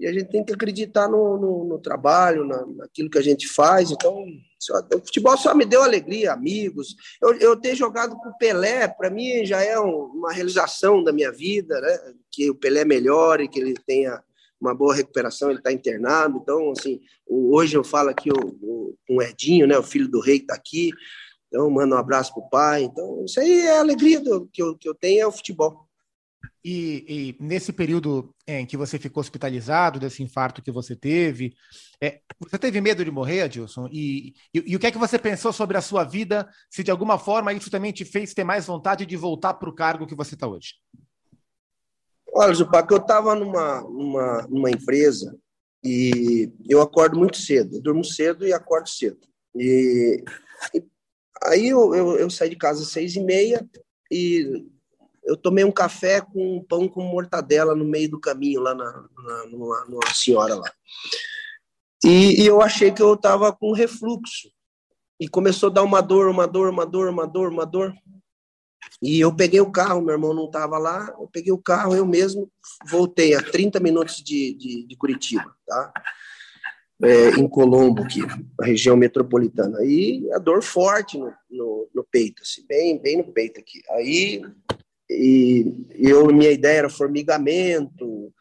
e 0.00 0.06
a 0.06 0.12
gente 0.12 0.30
tem 0.30 0.42
que 0.42 0.54
acreditar 0.54 1.06
no, 1.06 1.36
no, 1.36 1.64
no 1.66 1.78
trabalho, 1.78 2.46
na, 2.46 2.64
naquilo 2.64 3.10
que 3.10 3.18
a 3.18 3.22
gente 3.22 3.46
faz. 3.46 3.90
Então, 3.90 4.24
só, 4.58 4.78
o 4.94 5.00
futebol 5.00 5.36
só 5.36 5.54
me 5.54 5.66
deu 5.66 5.82
alegria, 5.82 6.32
amigos. 6.32 6.96
Eu, 7.20 7.34
eu 7.34 7.54
ter 7.54 7.74
jogado 7.74 8.16
com 8.16 8.30
o 8.30 8.38
Pelé, 8.38 8.88
para 8.88 9.10
mim, 9.10 9.44
já 9.44 9.62
é 9.62 9.78
um, 9.78 10.04
uma 10.06 10.32
realização 10.32 11.04
da 11.04 11.12
minha 11.12 11.30
vida, 11.30 11.78
né? 11.82 12.14
Que 12.30 12.48
o 12.48 12.54
Pelé 12.54 12.82
melhore, 12.82 13.46
que 13.46 13.60
ele 13.60 13.74
tenha 13.74 14.22
uma 14.60 14.74
boa 14.74 14.94
recuperação, 14.94 15.50
ele 15.50 15.58
está 15.58 15.72
internado. 15.72 16.38
Então, 16.42 16.72
assim, 16.72 17.00
hoje 17.26 17.76
eu 17.76 17.82
falo 17.82 18.10
aqui 18.10 18.30
com 18.30 19.16
o 19.16 19.22
Edinho, 19.22 19.66
né, 19.66 19.78
o 19.78 19.82
filho 19.82 20.08
do 20.08 20.20
rei 20.20 20.36
está 20.36 20.54
aqui. 20.54 20.90
Então, 21.48 21.68
mando 21.70 21.94
um 21.94 21.98
abraço 21.98 22.32
para 22.32 22.42
o 22.42 22.48
pai. 22.48 22.82
Então, 22.84 23.24
isso 23.24 23.40
aí 23.40 23.60
é 23.62 23.78
a 23.78 23.80
alegria 23.80 24.20
do, 24.20 24.46
que, 24.52 24.62
eu, 24.62 24.76
que 24.76 24.88
eu 24.88 24.94
tenho, 24.94 25.22
é 25.22 25.26
o 25.26 25.32
futebol. 25.32 25.88
E, 26.62 27.36
e, 27.40 27.42
nesse 27.42 27.72
período 27.72 28.34
em 28.46 28.66
que 28.66 28.76
você 28.76 28.98
ficou 28.98 29.20
hospitalizado, 29.20 29.98
desse 29.98 30.22
infarto 30.22 30.60
que 30.60 30.70
você 30.70 30.94
teve, 30.94 31.54
é, 32.02 32.20
você 32.38 32.58
teve 32.58 32.80
medo 32.80 33.04
de 33.04 33.10
morrer, 33.10 33.42
Adilson? 33.42 33.88
E, 33.90 34.34
e, 34.54 34.72
e, 34.72 34.76
o 34.76 34.78
que 34.78 34.86
é 34.86 34.90
que 34.90 34.98
você 34.98 35.18
pensou 35.18 35.52
sobre 35.52 35.78
a 35.78 35.80
sua 35.80 36.04
vida? 36.04 36.48
Se 36.70 36.84
de 36.84 36.90
alguma 36.90 37.18
forma 37.18 37.52
isso 37.52 37.70
também 37.70 37.92
te 37.92 38.04
fez 38.04 38.34
ter 38.34 38.44
mais 38.44 38.66
vontade 38.66 39.06
de 39.06 39.16
voltar 39.16 39.54
para 39.54 39.70
o 39.70 39.74
cargo 39.74 40.06
que 40.06 40.14
você 40.14 40.34
está 40.34 40.46
hoje? 40.46 40.74
Olha, 42.32 42.54
Zupac, 42.54 42.90
eu 42.90 42.98
estava 42.98 43.34
numa, 43.34 43.80
numa, 43.82 44.42
numa 44.48 44.70
empresa 44.70 45.36
e 45.82 46.50
eu 46.68 46.80
acordo 46.80 47.18
muito 47.18 47.36
cedo. 47.38 47.76
Eu 47.76 47.82
durmo 47.82 48.04
cedo 48.04 48.46
e 48.46 48.52
acordo 48.52 48.88
cedo. 48.88 49.18
E, 49.54 50.22
e 50.74 50.84
aí 51.44 51.68
eu, 51.68 51.94
eu, 51.94 52.18
eu, 52.18 52.30
saí 52.30 52.50
de 52.50 52.56
casa 52.56 52.82
às 52.82 52.88
seis 52.88 53.16
e 53.16 53.20
meia 53.20 53.68
e 54.10 54.66
eu 55.24 55.36
tomei 55.36 55.64
um 55.64 55.72
café 55.72 56.20
com 56.20 56.58
um 56.58 56.64
pão 56.64 56.88
com 56.88 57.02
mortadela 57.02 57.74
no 57.74 57.84
meio 57.84 58.10
do 58.10 58.20
caminho 58.20 58.60
lá 58.60 58.74
na, 58.74 58.84
na 58.84 59.46
numa, 59.46 59.84
numa 59.86 60.14
senhora 60.14 60.54
lá. 60.54 60.72
E, 62.04 62.42
e 62.42 62.46
eu 62.46 62.62
achei 62.62 62.90
que 62.90 63.02
eu 63.02 63.14
estava 63.14 63.52
com 63.52 63.72
refluxo. 63.72 64.50
E 65.18 65.28
começou 65.28 65.68
a 65.68 65.72
dar 65.72 65.82
uma 65.82 66.00
dor, 66.00 66.28
uma 66.28 66.46
dor, 66.46 66.70
uma 66.70 66.86
dor, 66.86 67.10
uma 67.10 67.26
dor, 67.26 67.52
uma 67.52 67.66
dor. 67.66 67.92
E 69.02 69.20
eu 69.20 69.34
peguei 69.34 69.60
o 69.60 69.70
carro, 69.70 70.02
meu 70.02 70.14
irmão 70.14 70.34
não 70.34 70.46
estava 70.46 70.78
lá, 70.78 71.14
eu 71.18 71.28
peguei 71.32 71.52
o 71.52 71.58
carro, 71.58 71.94
eu 71.94 72.04
mesmo 72.04 72.50
voltei 72.86 73.34
a 73.34 73.42
30 73.42 73.80
minutos 73.80 74.16
de, 74.16 74.54
de, 74.54 74.86
de 74.86 74.96
Curitiba, 74.96 75.54
tá? 75.66 75.92
É, 77.02 77.30
em 77.30 77.48
Colombo, 77.48 78.02
aqui, 78.02 78.20
na 78.58 78.66
região 78.66 78.94
metropolitana. 78.94 79.78
Aí 79.78 80.28
a 80.34 80.38
dor 80.38 80.62
forte 80.62 81.16
no, 81.16 81.32
no, 81.50 81.88
no, 81.94 82.04
peito, 82.04 82.42
assim, 82.42 82.66
bem, 82.66 83.00
bem 83.00 83.16
no 83.16 83.32
peito 83.32 83.58
aqui. 83.58 83.80
Aí 83.92 84.42
e 85.10 85.74
eu, 85.98 86.26
minha 86.26 86.50
ideia 86.50 86.78
era 86.78 86.90
formigamento. 86.90 88.32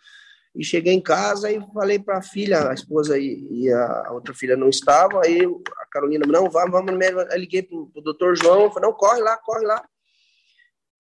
E 0.56 0.64
cheguei 0.64 0.94
em 0.94 1.02
casa 1.02 1.52
e 1.52 1.62
falei 1.74 2.00
para 2.00 2.18
a 2.18 2.22
filha, 2.22 2.70
a 2.70 2.74
esposa 2.74 3.18
e, 3.18 3.48
e, 3.50 3.72
a 3.72 4.12
outra 4.12 4.34
filha 4.34 4.58
não 4.58 4.70
estavam. 4.70 5.22
Aí 5.22 5.40
a 5.46 5.86
Carolina, 5.90 6.26
não, 6.28 6.50
vamos, 6.50 6.72
vamos. 6.72 6.92
Eu 6.92 7.38
liguei 7.38 7.64
para 7.64 7.78
o 7.78 8.02
doutor 8.02 8.36
João, 8.36 8.72
falei, 8.72 8.90
não, 8.90 8.96
corre 8.96 9.22
lá, 9.22 9.38
corre 9.38 9.66
lá. 9.66 9.84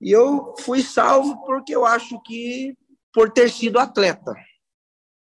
E 0.01 0.11
eu 0.11 0.55
fui 0.59 0.81
salvo 0.81 1.45
porque 1.45 1.75
eu 1.75 1.85
acho 1.85 2.21
que 2.21 2.75
por 3.13 3.31
ter 3.31 3.49
sido 3.49 3.79
atleta. 3.79 4.33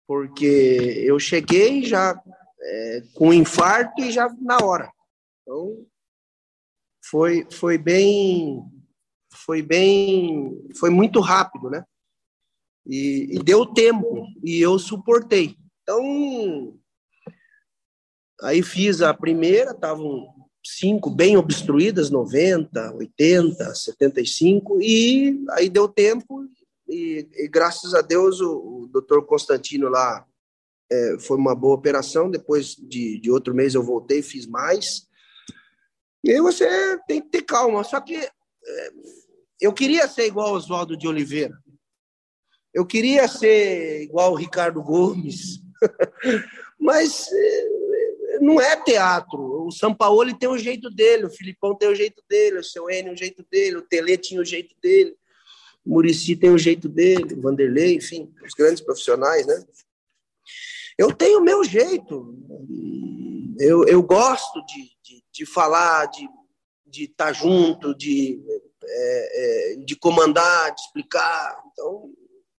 Porque 0.08 1.04
eu 1.06 1.20
cheguei 1.20 1.84
já 1.84 2.22
é, 2.62 3.02
com 3.14 3.34
infarto 3.34 4.02
e 4.02 4.12
já 4.12 4.30
na 4.40 4.58
hora. 4.64 4.92
Então, 5.42 5.86
foi, 7.04 7.48
foi 7.52 7.78
bem 7.78 8.64
foi 9.34 9.62
bem 9.62 10.70
foi 10.78 10.90
muito 10.90 11.20
rápido 11.20 11.70
né 11.70 11.84
e, 12.86 13.30
e, 13.32 13.40
deu 13.44 13.66
tempo 13.66 14.28
e 14.44 14.60
eu 14.60 14.78
suportei 14.78 15.56
então 15.82 16.78
aí 18.42 18.62
fiz 18.62 19.02
a 19.02 19.14
primeira 19.14 19.72
estavam 19.72 20.28
cinco 20.64 21.10
bem 21.10 21.38
obstruídas, 21.38 22.10
90, 22.10 22.94
80, 22.94 23.76
75, 23.76 24.82
e 24.82 25.44
aí 25.52 25.70
deu 25.70 25.88
tempo, 25.88 26.48
e, 26.88 27.28
e 27.34 27.48
graças 27.48 27.94
a 27.94 28.02
Deus 28.02 28.40
o, 28.42 28.84
o 28.84 28.88
doutor 28.88 29.26
Constantino 29.26 29.90
lá 29.90 30.26
é, 30.92 31.18
foi 31.20 31.38
uma 31.38 31.56
boa 31.56 31.76
operação, 31.76 32.30
depois 32.30 32.76
de, 32.76 33.20
de 33.20 33.32
outro 33.32 33.56
mês 33.56 33.74
eu 33.74 33.84
voltei, 33.84 34.22
fiz 34.22 34.46
mais, 34.46 35.08
e 36.24 36.32
aí 36.32 36.40
você 36.40 36.68
tem 37.08 37.22
que 37.22 37.30
ter 37.30 37.42
calma, 37.42 37.84
só 37.84 38.00
que 38.00 38.16
é, 38.16 38.92
eu 39.60 39.74
queria 39.74 40.08
ser 40.08 40.28
igual 40.28 40.54
Oswaldo 40.54 40.96
de 40.96 41.08
Oliveira, 41.08 41.58
eu 42.74 42.86
queria 42.86 43.28
ser 43.28 44.04
igual 44.04 44.32
o 44.32 44.36
Ricardo 44.36 44.82
Gomes, 44.82 45.60
mas 46.80 47.28
é, 47.32 47.81
não 48.42 48.60
é 48.60 48.76
teatro. 48.76 49.68
O 49.68 49.72
São 49.72 49.94
Paulo 49.94 50.36
tem 50.36 50.50
o 50.50 50.58
jeito 50.58 50.90
dele, 50.90 51.26
o 51.26 51.30
Filipão 51.30 51.76
tem 51.76 51.88
o 51.88 51.96
jeito 51.96 52.24
dele, 52.28 52.60
o 52.60 52.64
seu 52.64 52.90
Enio 52.90 53.14
o 53.14 53.18
jeito 53.18 53.46
dele, 53.50 53.78
o 53.78 53.82
Tele 53.82 54.18
tinha 54.18 54.42
o 54.42 54.46
jeito 54.46 54.76
dele. 54.82 55.16
o 55.86 55.94
Murici 55.94 56.36
tem 56.36 56.50
o 56.50 56.58
jeito 56.58 56.90
dele, 56.90 57.36
o 57.36 57.42
Vanderlei, 57.42 57.96
enfim, 57.96 58.34
os 58.44 58.54
grandes 58.54 58.82
profissionais, 58.82 59.46
né? 59.46 59.64
Eu 60.98 61.14
tenho 61.14 61.40
o 61.40 61.44
meu 61.44 61.64
jeito. 61.64 62.36
Eu, 63.60 63.86
eu 63.86 64.02
gosto 64.02 64.64
de, 64.66 64.92
de, 65.04 65.24
de 65.32 65.46
falar, 65.46 66.08
de 66.08 67.04
estar 67.04 67.32
junto, 67.34 67.96
de, 67.96 68.42
é, 68.84 69.74
é, 69.74 69.76
de 69.78 69.96
comandar, 69.96 70.74
de 70.74 70.82
explicar. 70.82 71.64
Então, 71.72 72.12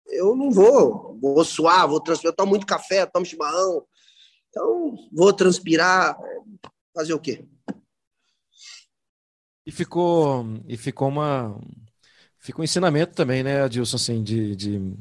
eu 0.07 0.35
não 0.37 0.51
vou, 0.51 1.19
vou 1.21 1.45
suar, 1.45 1.89
vou 1.89 2.01
transpirar. 2.01 2.33
Eu 2.33 2.37
tomo 2.37 2.51
muito 2.51 2.67
café, 2.67 3.07
tomo 3.07 3.27
chimarrão. 3.27 3.85
Então, 4.53 4.95
vou 5.11 5.33
transpirar. 5.33 6.15
Fazer 6.95 7.15
o 7.15 7.19
quê? 7.19 7.43
E 9.65 9.73
ficou, 9.73 10.45
e 10.69 10.77
ficou 10.77 11.09
uma. 11.09 11.59
Ficou 12.39 12.61
um 12.61 12.65
ensinamento 12.65 13.15
também, 13.15 13.43
né, 13.43 13.63
Adilson, 13.63 13.97
assim, 13.97 14.23
de, 14.23 14.55
de, 14.57 14.95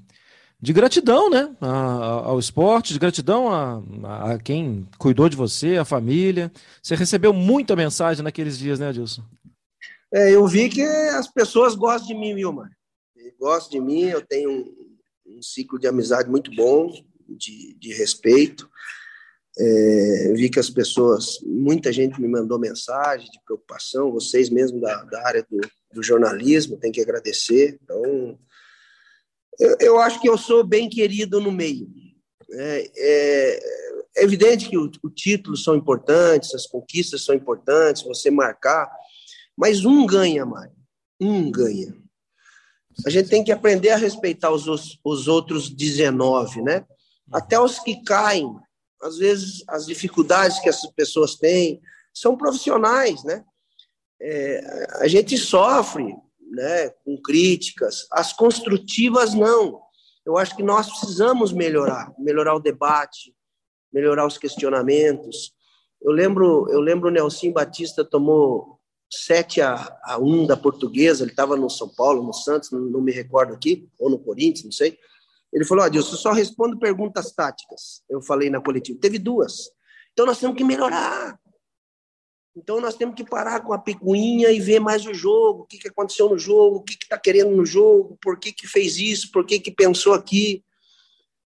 de 0.61 0.71
gratidão, 0.71 1.27
né, 1.27 1.53
ao 1.59 2.37
esporte, 2.37 2.93
de 2.93 2.99
gratidão 2.99 3.49
a, 3.51 4.33
a 4.33 4.39
quem 4.39 4.87
cuidou 4.99 5.27
de 5.27 5.35
você, 5.35 5.77
a 5.77 5.83
família. 5.83 6.51
Você 6.81 6.95
recebeu 6.95 7.33
muita 7.33 7.75
mensagem 7.75 8.23
naqueles 8.23 8.59
dias, 8.59 8.79
né, 8.79 8.89
Adilson? 8.89 9.23
É, 10.13 10.33
eu 10.33 10.47
vi 10.47 10.69
que 10.69 10.83
as 10.83 11.27
pessoas 11.27 11.73
gostam 11.73 12.09
de 12.09 12.13
mim, 12.13 12.35
viu, 12.35 12.53
mano? 12.53 12.69
Gostam 13.39 13.71
de 13.71 13.85
mim, 13.85 14.03
eu 14.03 14.21
tenho 14.23 14.51
um, 14.51 15.37
um 15.37 15.41
ciclo 15.41 15.79
de 15.79 15.87
amizade 15.87 16.29
muito 16.29 16.51
bom, 16.55 16.93
de, 17.27 17.75
de 17.79 17.91
respeito. 17.91 18.69
É, 19.57 20.33
vi 20.33 20.49
que 20.49 20.59
as 20.59 20.69
pessoas, 20.69 21.39
muita 21.43 21.91
gente 21.91 22.19
me 22.21 22.27
mandou 22.27 22.57
mensagem 22.57 23.29
de 23.29 23.39
preocupação, 23.43 24.11
vocês 24.11 24.49
mesmo 24.49 24.79
da, 24.79 25.03
da 25.03 25.27
área 25.27 25.45
do, 25.49 25.59
do 25.93 26.01
jornalismo, 26.01 26.77
tem 26.77 26.91
que 26.91 27.01
agradecer. 27.01 27.77
Então, 27.83 28.39
eu, 29.59 29.77
eu, 29.79 29.99
acho 29.99 30.21
que 30.21 30.29
eu 30.29 30.37
sou 30.37 30.63
bem 30.63 30.89
querido 30.89 31.41
no 31.41 31.51
meio. 31.51 31.87
É, 32.49 32.91
é, 32.97 33.59
é 34.17 34.23
evidente 34.23 34.69
que 34.69 34.77
os 34.77 34.91
títulos 35.15 35.63
são 35.63 35.75
importantes, 35.75 36.55
as 36.55 36.65
conquistas 36.65 37.23
são 37.23 37.35
importantes, 37.35 38.03
você 38.03 38.31
marcar, 38.31 38.89
mas 39.57 39.85
um 39.85 40.05
ganha, 40.05 40.45
Mário, 40.45 40.75
um 41.19 41.51
ganha. 41.51 41.93
A 43.05 43.09
gente 43.09 43.29
tem 43.29 43.43
que 43.43 43.51
aprender 43.51 43.89
a 43.89 43.97
respeitar 43.97 44.51
os, 44.51 44.65
os 45.03 45.27
outros 45.27 45.69
19, 45.69 46.61
né? 46.61 46.85
Até 47.31 47.59
os 47.59 47.79
que 47.79 48.03
caem, 48.03 48.53
às 49.01 49.17
vezes 49.17 49.63
as 49.67 49.85
dificuldades 49.85 50.59
que 50.59 50.69
essas 50.69 50.89
pessoas 50.91 51.35
têm 51.35 51.81
são 52.13 52.37
profissionais, 52.37 53.23
né? 53.23 53.43
É, 54.21 54.87
a 54.99 55.07
gente 55.07 55.37
sofre, 55.37 56.15
né, 56.51 56.89
com 57.03 57.19
críticas, 57.19 58.07
as 58.11 58.33
construtivas 58.33 59.33
não. 59.33 59.81
Eu 60.25 60.37
acho 60.37 60.55
que 60.55 60.61
nós 60.61 60.87
precisamos 60.87 61.51
melhorar, 61.51 62.13
melhorar 62.19 62.55
o 62.55 62.59
debate, 62.59 63.33
melhorar 63.91 64.27
os 64.27 64.37
questionamentos. 64.37 65.53
Eu 66.01 66.11
lembro, 66.11 66.67
eu 66.69 66.79
lembro 66.79 67.09
o 67.09 67.11
Nelson 67.11 67.51
Batista 67.51 68.05
tomou 68.05 68.79
7 69.11 69.61
a, 69.61 69.97
a 70.03 70.17
1 70.17 70.47
da 70.47 70.55
Portuguesa, 70.55 71.23
ele 71.23 71.31
estava 71.31 71.57
no 71.57 71.69
São 71.69 71.89
Paulo, 71.89 72.23
no 72.23 72.33
Santos, 72.33 72.71
não, 72.71 72.79
não, 72.79 73.01
me 73.01 73.11
recordo 73.11 73.53
aqui, 73.53 73.89
ou 73.99 74.09
no 74.09 74.19
Corinthians, 74.19 74.63
não 74.63 74.71
sei. 74.71 74.97
Ele 75.51 75.65
falou: 75.65 75.83
Adilson, 75.83 76.15
só 76.15 76.31
respondo 76.31 76.79
perguntas 76.79 77.31
táticas. 77.31 78.03
Eu 78.09 78.21
falei 78.21 78.49
na 78.49 78.61
coletiva. 78.61 78.99
Teve 78.99 79.19
duas. 79.19 79.69
Então 80.13 80.25
nós 80.25 80.39
temos 80.39 80.55
que 80.55 80.63
melhorar. 80.63 81.39
Então 82.55 82.81
nós 82.81 82.95
temos 82.95 83.15
que 83.15 83.23
parar 83.23 83.61
com 83.61 83.73
a 83.73 83.79
picuinha 83.79 84.51
e 84.51 84.59
ver 84.59 84.79
mais 84.79 85.05
o 85.05 85.13
jogo, 85.13 85.61
o 85.61 85.65
que, 85.65 85.77
que 85.77 85.87
aconteceu 85.87 86.29
no 86.29 86.37
jogo, 86.37 86.77
o 86.77 86.83
que 86.83 86.93
está 86.93 87.17
querendo 87.17 87.55
no 87.55 87.65
jogo, 87.65 88.17
por 88.21 88.37
que, 88.37 88.51
que 88.51 88.67
fez 88.67 88.97
isso, 88.97 89.31
por 89.31 89.45
que, 89.45 89.59
que 89.59 89.71
pensou 89.71 90.13
aqui. 90.13 90.63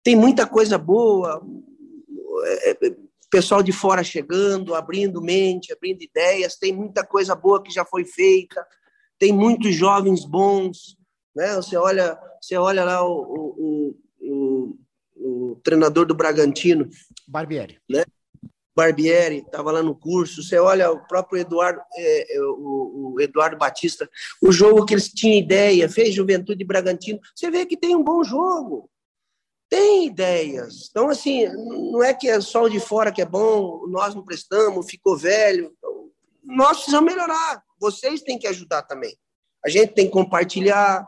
Tem 0.03 0.15
muita 0.15 0.47
coisa 0.47 0.77
boa, 0.79 1.43
é, 2.45 2.71
é, 2.71 2.95
pessoal 3.29 3.61
de 3.61 3.71
fora 3.71 4.03
chegando, 4.03 4.73
abrindo 4.73 5.21
mente, 5.21 5.71
abrindo 5.71 6.01
ideias, 6.01 6.57
tem 6.57 6.73
muita 6.73 7.05
coisa 7.05 7.35
boa 7.35 7.61
que 7.61 7.71
já 7.71 7.85
foi 7.85 8.05
feita, 8.05 8.65
tem 9.19 9.31
muitos 9.31 9.75
jovens 9.75 10.25
bons, 10.25 10.97
né? 11.35 11.55
Você 11.55 11.75
olha, 11.77 12.17
você 12.45 12.57
olha 12.57 12.83
lá 12.83 13.03
o, 13.03 13.15
o, 13.57 13.97
o, 14.21 14.77
o 15.15 15.55
treinador 15.63 16.05
do 16.05 16.13
Bragantino, 16.13 16.87
Barbieri, 17.27 17.79
né? 17.89 18.03
Barbieri 18.75 19.37
estava 19.37 19.71
lá 19.71 19.81
no 19.81 19.95
curso. 19.95 20.43
Você 20.43 20.59
olha 20.59 20.91
o 20.91 21.07
próprio 21.07 21.39
Eduardo, 21.39 21.81
é, 21.95 22.35
é, 22.35 22.41
o, 22.41 23.13
o, 23.15 23.21
Eduardo 23.21 23.57
Batista, 23.57 24.07
o 24.43 24.51
jogo 24.51 24.85
que 24.85 24.93
eles 24.93 25.09
tinham 25.09 25.39
ideia, 25.39 25.89
fez 25.89 26.13
Juventude 26.13 26.63
Bragantino. 26.63 27.19
Você 27.33 27.49
vê 27.49 27.65
que 27.65 27.77
tem 27.77 27.95
um 27.95 28.03
bom 28.03 28.23
jogo, 28.23 28.91
tem 29.67 30.05
ideias. 30.05 30.89
Então, 30.91 31.09
assim, 31.09 31.47
não 31.91 32.03
é 32.03 32.13
que 32.13 32.29
é 32.29 32.39
só 32.41 32.65
o 32.65 32.69
de 32.69 32.79
fora 32.79 33.11
que 33.11 33.23
é 33.23 33.25
bom, 33.25 33.87
nós 33.87 34.13
não 34.13 34.23
prestamos, 34.23 34.85
ficou 34.87 35.17
velho. 35.17 35.73
Então, 35.77 36.11
nós 36.43 36.77
precisamos 36.77 37.11
melhorar. 37.11 37.63
Vocês 37.79 38.21
têm 38.21 38.37
que 38.37 38.45
ajudar 38.45 38.83
também. 38.83 39.17
A 39.65 39.69
gente 39.69 39.93
tem 39.93 40.05
que 40.05 40.11
compartilhar, 40.11 41.03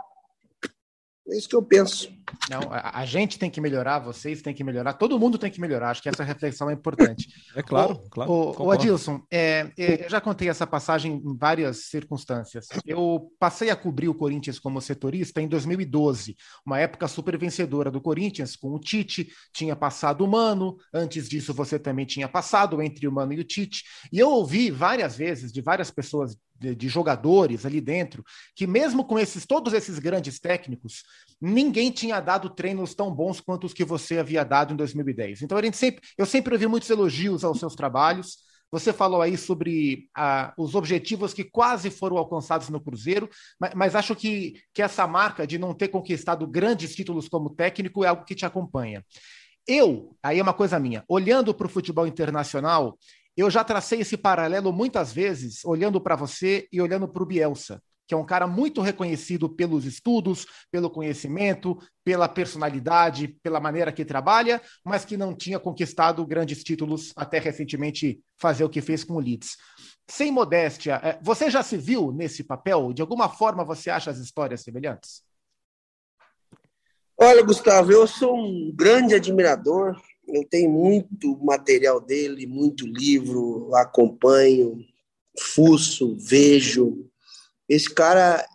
é 1.29 1.37
isso 1.37 1.49
que 1.49 1.55
eu 1.55 1.63
penso. 1.63 2.09
Não, 2.49 2.61
a, 2.71 2.99
a, 2.99 3.05
gente 3.05 3.39
tem 3.39 3.49
que 3.49 3.61
melhorar, 3.61 3.99
vocês 3.99 4.41
têm 4.41 4.53
que 4.53 4.63
melhorar, 4.63 4.93
todo 4.93 5.19
mundo 5.19 5.37
tem 5.37 5.49
que 5.49 5.61
melhorar. 5.61 5.91
Acho 5.91 6.01
que 6.01 6.09
essa 6.09 6.23
reflexão 6.23 6.69
é 6.69 6.73
importante. 6.73 7.29
É 7.55 7.63
claro, 7.63 7.93
o, 7.93 8.09
claro. 8.09 8.31
O, 8.31 8.63
o 8.65 8.71
Adilson, 8.71 9.21
é, 9.31 9.71
é, 9.77 10.05
eu 10.05 10.09
já 10.09 10.19
contei 10.19 10.49
essa 10.49 10.67
passagem 10.67 11.13
em 11.13 11.37
várias 11.37 11.85
circunstâncias. 11.85 12.67
Eu 12.85 13.31
passei 13.39 13.69
a 13.69 13.75
cobrir 13.75 14.09
o 14.09 14.13
Corinthians 14.13 14.59
como 14.59 14.81
setorista 14.81 15.41
em 15.41 15.47
2012, 15.47 16.35
uma 16.65 16.79
época 16.79 17.07
super 17.07 17.37
vencedora 17.37 17.89
do 17.89 18.01
Corinthians, 18.01 18.55
com 18.55 18.73
o 18.73 18.79
Tite, 18.79 19.29
tinha 19.53 19.75
passado 19.75 20.23
o 20.23 20.27
Mano, 20.27 20.77
antes 20.93 21.29
disso 21.29 21.53
você 21.53 21.79
também 21.79 22.05
tinha 22.05 22.27
passado 22.27 22.81
entre 22.81 23.07
o 23.07 23.11
Mano 23.11 23.33
e 23.33 23.39
o 23.39 23.43
Tite, 23.43 23.83
e 24.11 24.19
eu 24.19 24.29
ouvi 24.29 24.69
várias 24.69 25.15
vezes 25.15 25.51
de 25.51 25.61
várias 25.61 25.89
pessoas 25.89 26.37
de, 26.59 26.89
jogadores 26.89 27.65
ali 27.65 27.79
dentro, 27.81 28.23
que 28.55 28.65
mesmo 28.65 29.05
com 29.05 29.17
esses 29.17 29.45
todos 29.45 29.73
esses 29.73 29.99
grandes 29.99 30.39
técnicos, 30.39 31.03
ninguém 31.39 31.91
tinha 31.91 32.19
dado 32.19 32.49
treinos 32.49 32.93
tão 32.95 33.13
bons 33.13 33.39
quanto 33.39 33.65
os 33.65 33.73
que 33.73 33.85
você 33.85 34.17
havia 34.17 34.43
dado 34.43 34.73
em 34.73 34.77
2010. 34.77 35.41
Então 35.41 35.57
a 35.57 35.61
gente 35.61 35.77
sempre, 35.77 36.01
eu 36.17 36.25
sempre 36.25 36.53
ouvi 36.53 36.67
muitos 36.67 36.89
elogios 36.89 37.43
aos 37.43 37.59
seus 37.59 37.75
trabalhos. 37.75 38.37
Você 38.69 38.91
falou 38.91 39.21
aí 39.21 39.37
sobre 39.37 40.09
ah, 40.15 40.53
os 40.57 40.75
objetivos 40.75 41.33
que 41.33 41.43
quase 41.43 41.89
foram 41.89 42.17
alcançados 42.17 42.67
no 42.67 42.81
Cruzeiro, 42.81 43.29
mas, 43.57 43.73
mas, 43.73 43.95
acho 43.95 44.13
que, 44.13 44.61
que 44.73 44.81
essa 44.81 45.07
marca 45.07 45.47
de 45.47 45.57
não 45.57 45.73
ter 45.73 45.87
conquistado 45.87 46.45
grandes 46.45 46.93
títulos 46.93 47.29
como 47.29 47.49
técnico 47.49 48.03
é 48.03 48.09
algo 48.09 48.25
que 48.25 48.35
te 48.35 48.45
acompanha. 48.45 49.05
Eu, 49.67 50.15
aí 50.23 50.39
é 50.39 50.43
uma 50.43 50.53
coisa 50.53 50.79
minha, 50.79 51.03
olhando 51.09 51.53
para 51.53 51.67
o 51.67 51.69
futebol 51.69 52.07
internacional, 52.07 52.97
eu 53.37 53.49
já 53.51 53.63
tracei 53.63 54.01
esse 54.01 54.17
paralelo 54.17 54.73
muitas 54.73 55.13
vezes, 55.13 55.63
olhando 55.63 56.01
para 56.01 56.15
você 56.15 56.67
e 56.71 56.81
olhando 56.81 57.07
para 57.07 57.21
o 57.21 57.25
Bielsa, 57.25 57.79
que 58.07 58.13
é 58.13 58.17
um 58.17 58.25
cara 58.25 58.47
muito 58.47 58.81
reconhecido 58.81 59.47
pelos 59.47 59.85
estudos, 59.85 60.47
pelo 60.71 60.89
conhecimento, 60.89 61.77
pela 62.03 62.27
personalidade, 62.27 63.27
pela 63.43 63.59
maneira 63.59 63.91
que 63.91 64.03
trabalha, 64.03 64.61
mas 64.83 65.05
que 65.05 65.15
não 65.15 65.35
tinha 65.35 65.59
conquistado 65.59 66.25
grandes 66.25 66.63
títulos 66.63 67.13
até 67.15 67.37
recentemente 67.37 68.19
fazer 68.37 68.63
o 68.63 68.69
que 68.69 68.81
fez 68.81 69.03
com 69.03 69.15
o 69.15 69.19
Leeds. 69.19 69.57
Sem 70.09 70.31
modéstia, 70.31 71.01
é, 71.03 71.19
você 71.21 71.51
já 71.51 71.61
se 71.61 71.77
viu 71.77 72.11
nesse 72.13 72.43
papel? 72.43 72.93
De 72.93 73.01
alguma 73.01 73.27
forma 73.27 73.65
você 73.65 73.89
acha 73.89 74.09
as 74.09 74.17
histórias 74.17 74.61
semelhantes? 74.61 75.21
Olha, 77.19 77.43
Gustavo, 77.43 77.91
eu 77.91 78.07
sou 78.07 78.37
um 78.37 78.71
grande 78.73 79.15
admirador 79.15 79.99
eu 80.27 80.43
tenho 80.43 80.69
muito 80.69 81.37
material 81.43 82.01
dele, 82.01 82.45
muito 82.45 82.85
livro, 82.85 83.73
acompanho, 83.75 84.85
fuço, 85.39 86.17
vejo. 86.17 87.09
Esse 87.67 87.89
cara, 87.93 88.45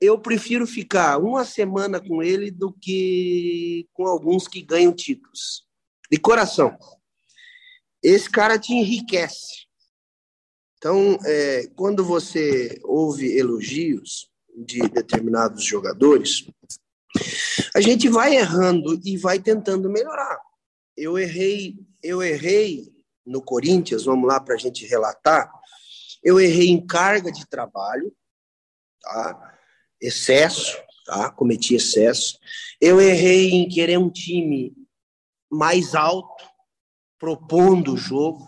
eu 0.00 0.18
prefiro 0.18 0.66
ficar 0.66 1.18
uma 1.18 1.44
semana 1.44 2.00
com 2.00 2.22
ele 2.22 2.50
do 2.50 2.72
que 2.72 3.88
com 3.92 4.06
alguns 4.06 4.48
que 4.48 4.62
ganham 4.62 4.92
títulos. 4.92 5.64
De 6.10 6.18
coração. 6.18 6.76
Esse 8.02 8.30
cara 8.30 8.58
te 8.58 8.72
enriquece. 8.72 9.66
Então, 10.78 11.18
é, 11.24 11.66
quando 11.74 12.04
você 12.04 12.78
ouve 12.84 13.36
elogios 13.36 14.28
de 14.56 14.80
determinados 14.88 15.64
jogadores, 15.64 16.46
a 17.74 17.80
gente 17.80 18.08
vai 18.08 18.36
errando 18.36 19.00
e 19.04 19.16
vai 19.16 19.38
tentando 19.38 19.90
melhorar 19.90 20.45
eu 20.96 21.18
errei, 21.18 21.76
eu 22.02 22.22
errei 22.22 22.92
no 23.24 23.42
Corinthians, 23.42 24.04
vamos 24.04 24.28
lá 24.28 24.40
para 24.40 24.54
a 24.54 24.58
gente 24.58 24.86
relatar. 24.86 25.52
Eu 26.22 26.40
errei 26.40 26.70
em 26.70 26.84
carga 26.84 27.30
de 27.30 27.46
trabalho, 27.46 28.12
tá? 29.00 29.58
excesso, 30.00 30.76
tá? 31.04 31.30
cometi 31.30 31.74
excesso. 31.74 32.38
Eu 32.80 33.00
errei 33.00 33.50
em 33.50 33.68
querer 33.68 33.98
um 33.98 34.10
time 34.10 34.74
mais 35.50 35.94
alto, 35.94 36.44
propondo 37.18 37.94
o 37.94 37.96
jogo. 37.96 38.46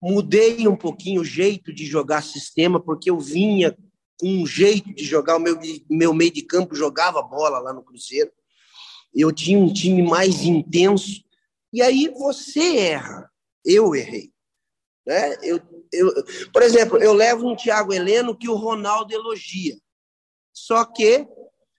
Mudei 0.00 0.66
um 0.68 0.76
pouquinho 0.76 1.22
o 1.22 1.24
jeito 1.24 1.72
de 1.72 1.84
jogar 1.84 2.22
sistema, 2.22 2.80
porque 2.80 3.10
eu 3.10 3.18
vinha 3.18 3.76
um 4.22 4.46
jeito 4.46 4.94
de 4.94 5.04
jogar. 5.04 5.36
O 5.36 5.40
meu, 5.40 5.58
meu 5.90 6.14
meio 6.14 6.32
de 6.32 6.42
campo 6.42 6.74
jogava 6.74 7.22
bola 7.22 7.58
lá 7.58 7.72
no 7.72 7.82
Cruzeiro. 7.82 8.30
Eu 9.14 9.32
tinha 9.32 9.58
um 9.58 9.72
time 9.72 10.02
mais 10.02 10.42
intenso. 10.42 11.24
E 11.72 11.82
aí 11.82 12.08
você 12.08 12.78
erra. 12.78 13.30
Eu 13.64 13.94
errei. 13.94 14.32
Né? 15.06 15.36
Eu, 15.42 15.60
eu, 15.92 16.12
por 16.52 16.62
exemplo, 16.62 16.98
eu 16.98 17.12
levo 17.12 17.48
um 17.48 17.56
Thiago 17.56 17.92
Heleno 17.92 18.36
que 18.36 18.48
o 18.48 18.56
Ronaldo 18.56 19.12
elogia. 19.12 19.76
Só 20.52 20.84
que, 20.84 21.26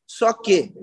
só 0.07 0.33
que 0.33 0.73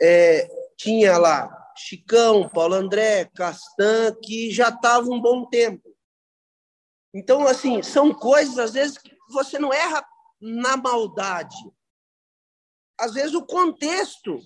é, 0.00 0.48
tinha 0.76 1.18
lá 1.18 1.54
Chicão, 1.76 2.48
Paulo 2.48 2.74
André, 2.74 3.26
Castan, 3.26 4.14
que 4.22 4.50
já 4.50 4.68
estavam 4.68 5.14
um 5.14 5.20
bom 5.20 5.46
tempo. 5.46 5.96
Então, 7.14 7.46
assim, 7.46 7.82
são 7.82 8.12
coisas, 8.12 8.58
às 8.58 8.72
vezes, 8.72 8.98
que 8.98 9.16
você 9.30 9.58
não 9.58 9.72
erra 9.72 10.04
na 10.40 10.76
maldade. 10.76 11.56
Às 12.98 13.14
vezes, 13.14 13.34
o 13.34 13.46
contexto, 13.46 14.40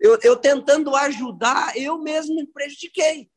eu, 0.00 0.18
eu 0.22 0.36
tentando 0.36 0.94
ajudar, 0.94 1.76
eu 1.76 1.98
mesmo 1.98 2.36
me 2.36 2.46
prejudiquei. 2.46 3.30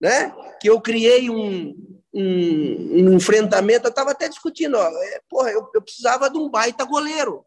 Né? 0.00 0.30
Que 0.60 0.68
eu 0.68 0.80
criei 0.80 1.30
um, 1.30 1.74
um, 2.12 3.10
um 3.10 3.12
enfrentamento, 3.14 3.86
eu 3.86 3.90
estava 3.90 4.12
até 4.12 4.28
discutindo, 4.28 4.76
ó, 4.76 4.86
é, 4.86 5.20
porra, 5.28 5.50
eu, 5.50 5.70
eu 5.74 5.82
precisava 5.82 6.30
de 6.30 6.38
um 6.38 6.48
baita 6.48 6.84
goleiro. 6.84 7.44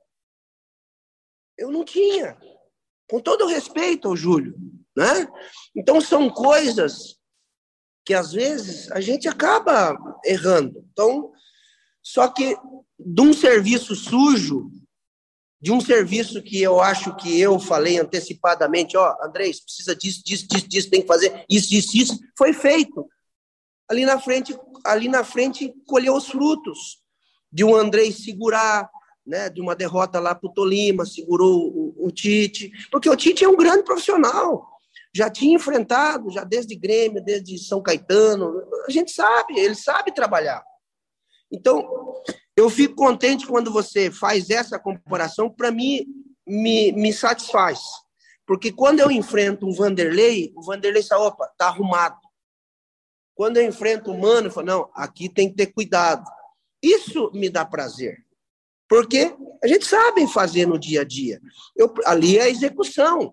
Eu 1.57 1.71
não 1.71 1.83
tinha. 1.83 2.37
Com 3.09 3.19
todo 3.19 3.45
o 3.45 3.47
respeito 3.47 4.07
ao 4.07 4.15
Júlio. 4.15 4.55
Né? 4.95 5.27
Então, 5.75 6.01
são 6.01 6.29
coisas 6.29 7.17
que 8.05 8.13
às 8.13 8.31
vezes 8.31 8.91
a 8.91 9.01
gente 9.01 9.27
acaba 9.27 9.97
errando. 10.25 10.85
Então, 10.91 11.31
só 12.01 12.27
que 12.29 12.55
de 12.97 13.21
um 13.21 13.33
serviço 13.33 13.95
sujo, 13.95 14.71
de 15.59 15.71
um 15.71 15.81
serviço 15.81 16.41
que 16.41 16.61
eu 16.61 16.79
acho 16.79 17.15
que 17.15 17.39
eu 17.39 17.59
falei 17.59 17.99
antecipadamente, 17.99 18.95
ó, 18.95 19.15
Andrés, 19.23 19.59
precisa 19.59 19.95
disso, 19.95 20.21
disso, 20.23 20.47
disso, 20.47 20.67
disso, 20.67 20.89
tem 20.89 21.01
que 21.01 21.07
fazer 21.07 21.45
isso, 21.49 21.73
isso, 21.73 21.97
isso, 21.97 22.19
foi 22.37 22.53
feito. 22.53 23.07
Ali 23.89 24.05
na 24.05 24.19
frente, 24.19 24.57
ali 24.85 25.07
na 25.07 25.23
frente 25.23 25.73
colheu 25.87 26.15
os 26.15 26.27
frutos 26.27 27.01
de 27.51 27.63
um 27.63 27.75
Andrés 27.75 28.23
segurar, 28.23 28.89
né, 29.25 29.49
de 29.49 29.59
uma 29.59 29.75
derrota 29.75 30.19
lá 30.19 30.35
para 30.35 30.49
o 30.49 30.53
Tolima, 30.53 31.05
segurou 31.05 31.69
o, 31.69 32.07
o 32.07 32.11
Tite, 32.11 32.71
porque 32.91 33.09
o 33.09 33.15
Tite 33.15 33.43
é 33.43 33.49
um 33.49 33.57
grande 33.57 33.83
profissional 33.83 34.77
já 35.17 35.31
tinha 35.31 35.55
enfrentado, 35.55 36.29
já 36.29 36.43
desde 36.43 36.75
Grêmio, 36.75 37.23
desde 37.23 37.57
São 37.57 37.81
Caetano, 37.81 38.61
a 38.87 38.91
gente 38.91 39.11
sabe, 39.11 39.57
ele 39.57 39.73
sabe 39.73 40.13
trabalhar. 40.13 40.63
Então, 41.51 42.13
eu 42.57 42.71
fico 42.71 42.95
contente 42.95 43.45
quando 43.45 43.71
você 43.71 44.09
faz 44.09 44.49
essa 44.49 44.79
comparação, 44.79 45.47
para 45.47 45.71
mim, 45.71 46.07
me, 46.45 46.91
me 46.91 47.13
satisfaz. 47.13 47.79
Porque 48.47 48.71
quando 48.71 48.99
eu 48.99 49.11
enfrento 49.11 49.67
um 49.67 49.71
Vanderlei, 49.71 50.51
o 50.55 50.63
Vanderlei 50.63 51.03
fala, 51.03 51.27
opa, 51.27 51.47
tá 51.55 51.67
arrumado. 51.67 52.17
Quando 53.35 53.57
eu 53.57 53.63
enfrento 53.63 54.11
o 54.11 54.19
Mano, 54.19 54.47
eu 54.47 54.51
falo, 54.51 54.65
não, 54.65 54.91
aqui 54.95 55.29
tem 55.29 55.49
que 55.49 55.55
ter 55.55 55.67
cuidado. 55.67 56.25
Isso 56.81 57.29
me 57.31 57.47
dá 57.47 57.63
prazer. 57.63 58.25
Porque 58.89 59.35
a 59.63 59.67
gente 59.67 59.85
sabe 59.85 60.25
fazer 60.27 60.65
no 60.65 60.79
dia 60.79 61.01
a 61.01 61.03
dia. 61.03 61.39
Eu, 61.75 61.93
ali 62.05 62.39
é 62.39 62.43
a 62.43 62.49
execução. 62.49 63.31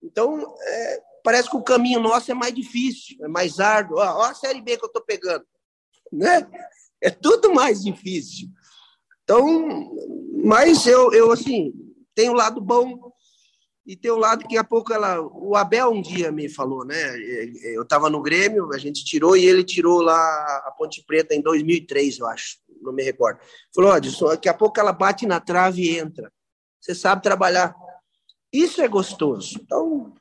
Então, 0.00 0.54
é, 0.60 1.02
parece 1.24 1.50
que 1.50 1.56
o 1.56 1.62
caminho 1.64 1.98
nosso 1.98 2.30
é 2.30 2.34
mais 2.34 2.54
difícil, 2.54 3.16
é 3.24 3.28
mais 3.28 3.58
árduo. 3.58 3.98
Ó 3.98 4.22
a 4.22 4.34
Série 4.34 4.60
B 4.60 4.76
que 4.76 4.84
eu 4.84 4.88
estou 4.88 5.02
pegando. 5.02 5.44
Né? 6.12 6.46
É 7.02 7.10
tudo 7.10 7.52
mais 7.52 7.82
difícil. 7.82 8.48
Então, 9.24 9.92
mas 10.44 10.86
eu, 10.86 11.12
eu 11.12 11.32
assim, 11.32 11.72
tenho 12.14 12.32
o 12.32 12.36
lado 12.36 12.60
bom 12.60 13.12
e 13.84 13.96
tem 13.96 14.10
o 14.10 14.16
lado 14.16 14.46
que 14.46 14.56
a 14.56 14.62
pouco 14.62 14.92
ela. 14.92 15.20
O 15.20 15.56
Abel 15.56 15.90
um 15.90 16.00
dia 16.00 16.30
me 16.30 16.48
falou, 16.48 16.84
né? 16.84 16.96
Eu 17.74 17.82
estava 17.82 18.08
no 18.08 18.22
Grêmio, 18.22 18.72
a 18.72 18.78
gente 18.78 19.04
tirou 19.04 19.36
e 19.36 19.44
ele 19.44 19.64
tirou 19.64 20.00
lá 20.00 20.62
a 20.64 20.72
Ponte 20.76 21.02
Preta 21.04 21.34
em 21.34 21.42
2003, 21.42 22.20
eu 22.20 22.26
acho, 22.26 22.58
não 22.80 22.92
me 22.92 23.02
recordo. 23.02 23.40
Falou: 23.74 23.90
Adilson, 23.90 24.28
daqui 24.28 24.48
a 24.48 24.54
pouco 24.54 24.78
ela 24.78 24.92
bate 24.92 25.26
na 25.26 25.40
trave 25.40 25.82
e 25.82 25.98
entra. 25.98 26.32
Você 26.80 26.94
sabe 26.94 27.22
trabalhar. 27.22 27.74
Isso 28.52 28.80
é 28.82 28.88
gostoso. 28.88 29.58
Então, 29.60 30.14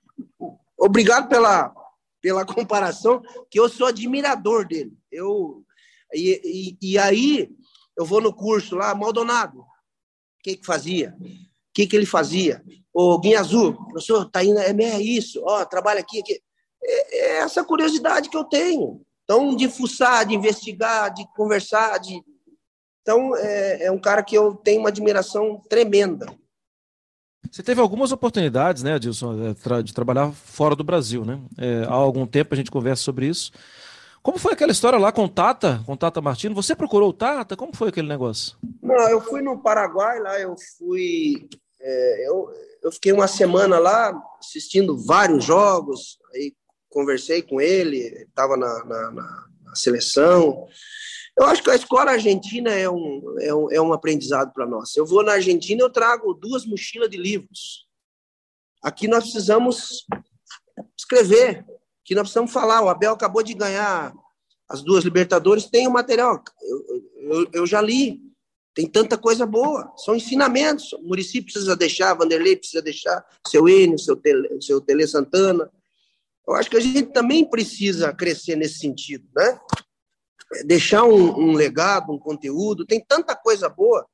obrigado 0.77 1.27
pela, 1.27 1.73
pela 2.21 2.45
comparação, 2.45 3.21
que 3.49 3.59
eu 3.59 3.69
sou 3.69 3.87
admirador 3.87 4.67
dele. 4.67 4.93
Eu, 5.11 5.63
e, 6.13 6.77
e, 6.81 6.91
e 6.93 6.97
aí, 6.97 7.49
eu 7.97 8.05
vou 8.05 8.21
no 8.21 8.33
curso 8.33 8.75
lá, 8.75 8.93
Maldonado, 8.95 9.59
o 9.59 9.65
que 10.43 10.57
que 10.57 10.65
fazia? 10.65 11.15
O 11.19 11.73
que 11.73 11.87
que 11.87 11.95
ele 11.95 12.05
fazia? 12.05 12.63
O 12.93 13.17
Guinha 13.19 13.39
Azul, 13.39 13.73
professor, 13.73 14.29
tá 14.29 14.43
indo, 14.43 14.59
é, 14.59 14.71
é 14.71 15.01
isso, 15.01 15.41
ó, 15.45 15.63
trabalha 15.65 16.01
aqui, 16.01 16.19
aqui. 16.19 16.41
É, 16.83 17.17
é 17.17 17.37
essa 17.37 17.63
curiosidade 17.63 18.29
que 18.29 18.37
eu 18.37 18.43
tenho. 18.43 19.01
Então, 19.23 19.55
de 19.55 19.69
fuçar, 19.69 20.25
de 20.25 20.35
investigar, 20.35 21.13
de 21.13 21.25
conversar, 21.35 21.97
de... 21.99 22.21
Então, 23.01 23.35
é, 23.37 23.85
é 23.85 23.91
um 23.91 23.99
cara 23.99 24.21
que 24.21 24.37
eu 24.37 24.55
tenho 24.55 24.81
uma 24.81 24.89
admiração 24.89 25.61
tremenda. 25.69 26.25
Você 27.49 27.63
teve 27.63 27.81
algumas 27.81 28.11
oportunidades, 28.11 28.83
né, 28.83 28.93
Adilson, 28.93 29.35
é, 29.49 29.81
de 29.83 29.93
trabalhar 29.93 30.31
fora 30.31 30.75
do 30.75 30.83
Brasil, 30.83 31.25
né? 31.25 31.39
É, 31.57 31.83
há 31.85 31.93
algum 31.93 32.25
tempo 32.25 32.53
a 32.53 32.57
gente 32.57 32.69
conversa 32.69 33.03
sobre 33.03 33.27
isso. 33.27 33.51
Como 34.21 34.37
foi 34.37 34.53
aquela 34.53 34.71
história 34.71 34.99
lá 34.99 35.11
com 35.11 35.27
Tata, 35.27 35.81
com 35.85 35.97
Tata 35.97 36.21
Martino? 36.21 36.53
Você 36.53 36.75
procurou 36.75 37.09
o 37.09 37.13
Tata? 37.13 37.57
Como 37.57 37.75
foi 37.75 37.89
aquele 37.89 38.07
negócio? 38.07 38.55
Não, 38.81 39.09
eu 39.09 39.19
fui 39.21 39.41
no 39.41 39.61
Paraguai 39.61 40.19
lá, 40.19 40.39
eu 40.39 40.55
fui. 40.77 41.49
É, 41.79 42.27
eu, 42.27 42.47
eu 42.83 42.91
fiquei 42.91 43.11
uma 43.11 43.27
semana 43.27 43.79
lá 43.79 44.13
assistindo 44.39 44.97
vários 44.97 45.43
jogos, 45.43 46.19
aí 46.33 46.53
conversei 46.89 47.41
com 47.41 47.59
ele, 47.59 47.99
estava 48.27 48.55
na, 48.55 48.85
na, 48.85 49.11
na, 49.11 49.47
na 49.63 49.75
seleção. 49.75 50.67
Eu 51.37 51.45
acho 51.45 51.63
que 51.63 51.71
a 51.71 51.75
escola 51.75 52.11
argentina 52.11 52.69
é 52.71 52.89
um, 52.89 53.35
é 53.39 53.55
um, 53.55 53.71
é 53.71 53.81
um 53.81 53.93
aprendizado 53.93 54.53
para 54.53 54.67
nós. 54.67 54.95
Eu 54.95 55.05
vou 55.05 55.23
na 55.23 55.33
Argentina, 55.33 55.81
eu 55.81 55.89
trago 55.89 56.33
duas 56.33 56.65
mochilas 56.65 57.09
de 57.09 57.17
livros. 57.17 57.87
Aqui 58.83 59.07
nós 59.07 59.23
precisamos 59.23 60.05
escrever, 60.97 61.65
que 62.11 62.15
nós 62.15 62.23
precisamos 62.23 62.51
falar. 62.51 62.81
O 62.81 62.89
Abel 62.89 63.13
acabou 63.13 63.41
de 63.41 63.53
ganhar 63.53 64.13
as 64.67 64.81
duas 64.81 65.05
Libertadores, 65.05 65.69
tem 65.69 65.87
o 65.87 65.91
material. 65.91 66.43
Eu, 66.61 67.03
eu, 67.15 67.47
eu 67.53 67.65
já 67.65 67.79
li, 67.79 68.19
tem 68.75 68.85
tanta 68.85 69.17
coisa 69.17 69.45
boa. 69.45 69.93
São 69.95 70.13
ensinamentos. 70.13 70.91
O 70.91 71.03
Murici 71.03 71.41
precisa 71.41 71.73
deixar, 71.73 72.13
Vanderlei 72.13 72.57
precisa 72.57 72.81
deixar, 72.81 73.25
seu 73.47 73.69
Enio, 73.69 73.97
seu 73.97 74.17
Tele, 74.17 74.61
seu 74.61 74.81
Tele 74.81 75.07
Santana. 75.07 75.71
Eu 76.45 76.53
acho 76.55 76.69
que 76.69 76.75
a 76.75 76.81
gente 76.81 77.13
também 77.13 77.49
precisa 77.49 78.13
crescer 78.13 78.57
nesse 78.57 78.79
sentido, 78.79 79.25
né? 79.33 79.57
deixar 80.65 81.05
um, 81.05 81.39
um, 81.39 81.53
legado, 81.53 82.11
um 82.11 82.19
conteúdo. 82.19 82.85
Tem 82.85 83.01
tanta 83.01 83.37
coisa 83.37 83.69
boa 83.69 84.05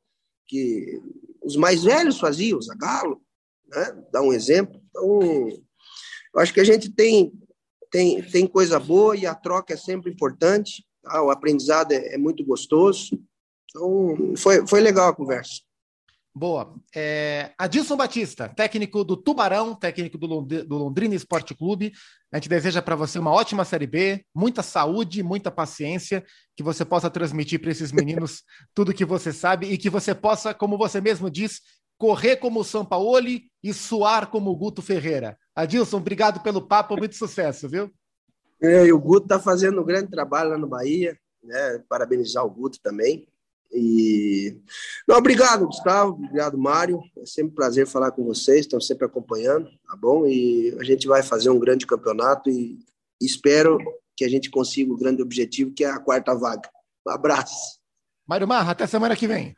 que 0.45 1.01
os 1.43 1.55
mais 1.55 1.83
velhos 1.83 2.19
faziam, 2.19 2.59
o 2.59 2.61
Zagalo, 2.61 3.19
né? 3.67 4.03
dá 4.11 4.21
um 4.21 4.31
exemplo. 4.31 4.79
Então, 4.87 5.49
eu 6.35 6.39
acho 6.39 6.53
que 6.53 6.59
a 6.59 6.63
gente 6.63 6.91
tem, 6.91 7.33
tem, 7.91 8.21
tem 8.21 8.47
coisa 8.47 8.79
boa 8.79 9.15
e 9.15 9.25
a 9.25 9.35
troca 9.35 9.73
é 9.73 9.77
sempre 9.77 10.11
importante. 10.11 10.85
Tá? 11.01 11.21
O 11.21 11.29
aprendizado 11.29 11.91
é, 11.91 12.15
é 12.15 12.17
muito 12.17 12.43
gostoso. 12.45 13.19
Então, 13.69 14.33
foi, 14.37 14.65
foi 14.67 14.81
legal 14.81 15.09
a 15.09 15.15
conversa. 15.15 15.61
Boa. 16.37 16.75
É, 16.95 17.51
Adilson 17.57 17.97
Batista, 17.97 18.47
técnico 18.47 19.03
do 19.03 19.17
Tubarão, 19.17 19.73
técnico 19.73 20.19
do, 20.19 20.41
do 20.41 20.77
Londrina 20.77 21.15
Esporte 21.15 21.55
Clube. 21.55 21.91
A 22.31 22.37
gente 22.37 22.47
deseja 22.47 22.79
para 22.79 22.95
você 22.95 23.17
uma 23.17 23.31
ótima 23.31 23.65
Série 23.65 23.87
B, 23.87 24.23
muita 24.35 24.61
saúde, 24.61 25.23
muita 25.23 25.49
paciência, 25.49 26.23
que 26.55 26.61
você 26.61 26.85
possa 26.85 27.09
transmitir 27.09 27.59
para 27.59 27.71
esses 27.71 27.91
meninos 27.91 28.43
tudo 28.75 28.93
que 28.93 29.03
você 29.03 29.33
sabe 29.33 29.65
e 29.65 29.79
que 29.79 29.89
você 29.89 30.13
possa, 30.13 30.53
como 30.53 30.77
você 30.77 31.01
mesmo 31.01 31.27
diz, 31.27 31.59
correr 31.97 32.37
como 32.37 32.59
o 32.59 32.63
Sampaoli 32.63 33.49
e 33.63 33.73
suar 33.73 34.29
como 34.29 34.51
o 34.51 34.55
Guto 34.55 34.81
Ferreira. 34.81 35.37
Adilson, 35.55 35.97
obrigado 35.97 36.41
pelo 36.41 36.61
papo, 36.61 36.95
muito 36.95 37.15
sucesso, 37.15 37.67
viu? 37.67 37.91
É, 38.61 38.85
e 38.85 38.93
o 38.93 38.99
Guto 38.99 39.25
está 39.25 39.39
fazendo 39.39 39.81
um 39.81 39.85
grande 39.85 40.09
trabalho 40.09 40.51
lá 40.51 40.57
no 40.57 40.67
Bahia, 40.67 41.17
né? 41.43 41.83
Parabenizar 41.89 42.45
o 42.45 42.49
Guto 42.49 42.79
também. 42.81 43.27
E 43.71 44.57
não, 45.07 45.17
obrigado, 45.17 45.65
Gustavo, 45.65 46.13
obrigado, 46.13 46.57
Mário. 46.57 47.01
É 47.17 47.25
sempre 47.25 47.51
um 47.51 47.55
prazer 47.55 47.85
falar 47.85 48.11
com 48.11 48.23
vocês, 48.23 48.61
estão 48.61 48.79
sempre 48.79 49.05
acompanhando, 49.05 49.69
tá 49.87 49.95
bom? 49.95 50.25
E 50.25 50.75
a 50.79 50.83
gente 50.83 51.07
vai 51.07 51.21
fazer 51.21 51.49
um 51.49 51.59
grande 51.59 51.85
campeonato 51.85 52.49
e 52.49 52.79
espero 53.21 53.77
que 54.15 54.23
a 54.25 54.29
gente 54.29 54.49
consiga 54.49 54.91
o 54.91 54.97
grande 54.97 55.21
objetivo, 55.21 55.73
que 55.73 55.83
é 55.83 55.89
a 55.89 55.99
quarta 55.99 56.33
vaga. 56.33 56.69
Um 57.05 57.11
abraço. 57.11 57.77
Mário 58.25 58.47
Marra, 58.47 58.71
até 58.71 58.87
semana 58.87 59.15
que 59.15 59.27
vem. 59.27 59.55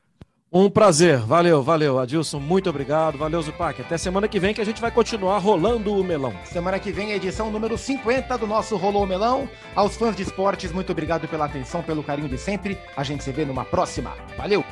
Um 0.51 0.67
prazer, 0.67 1.19
valeu, 1.19 1.61
valeu, 1.61 1.99
Adilson, 1.99 2.39
muito 2.39 2.71
obrigado, 2.71 3.19
valeu, 3.19 3.39
Zupac. 3.39 3.79
Até 3.79 3.99
semana 3.99 4.27
que 4.27 4.39
vem 4.39 4.51
que 4.51 4.59
a 4.59 4.65
gente 4.65 4.81
vai 4.81 4.89
continuar 4.89 5.37
rolando 5.37 5.93
o 5.93 6.03
melão. 6.03 6.33
Semana 6.43 6.79
que 6.79 6.91
vem, 6.91 7.11
a 7.11 7.15
edição 7.15 7.51
número 7.51 7.77
50 7.77 8.35
do 8.35 8.47
nosso 8.47 8.75
Rolou 8.75 9.03
o 9.03 9.07
Melão. 9.07 9.47
Aos 9.75 9.95
fãs 9.95 10.15
de 10.15 10.23
esportes, 10.23 10.71
muito 10.71 10.91
obrigado 10.91 11.27
pela 11.27 11.45
atenção, 11.45 11.83
pelo 11.83 12.03
carinho 12.03 12.27
de 12.27 12.37
sempre. 12.39 12.79
A 12.97 13.03
gente 13.03 13.23
se 13.23 13.31
vê 13.31 13.45
numa 13.45 13.63
próxima. 13.63 14.15
Valeu! 14.35 14.65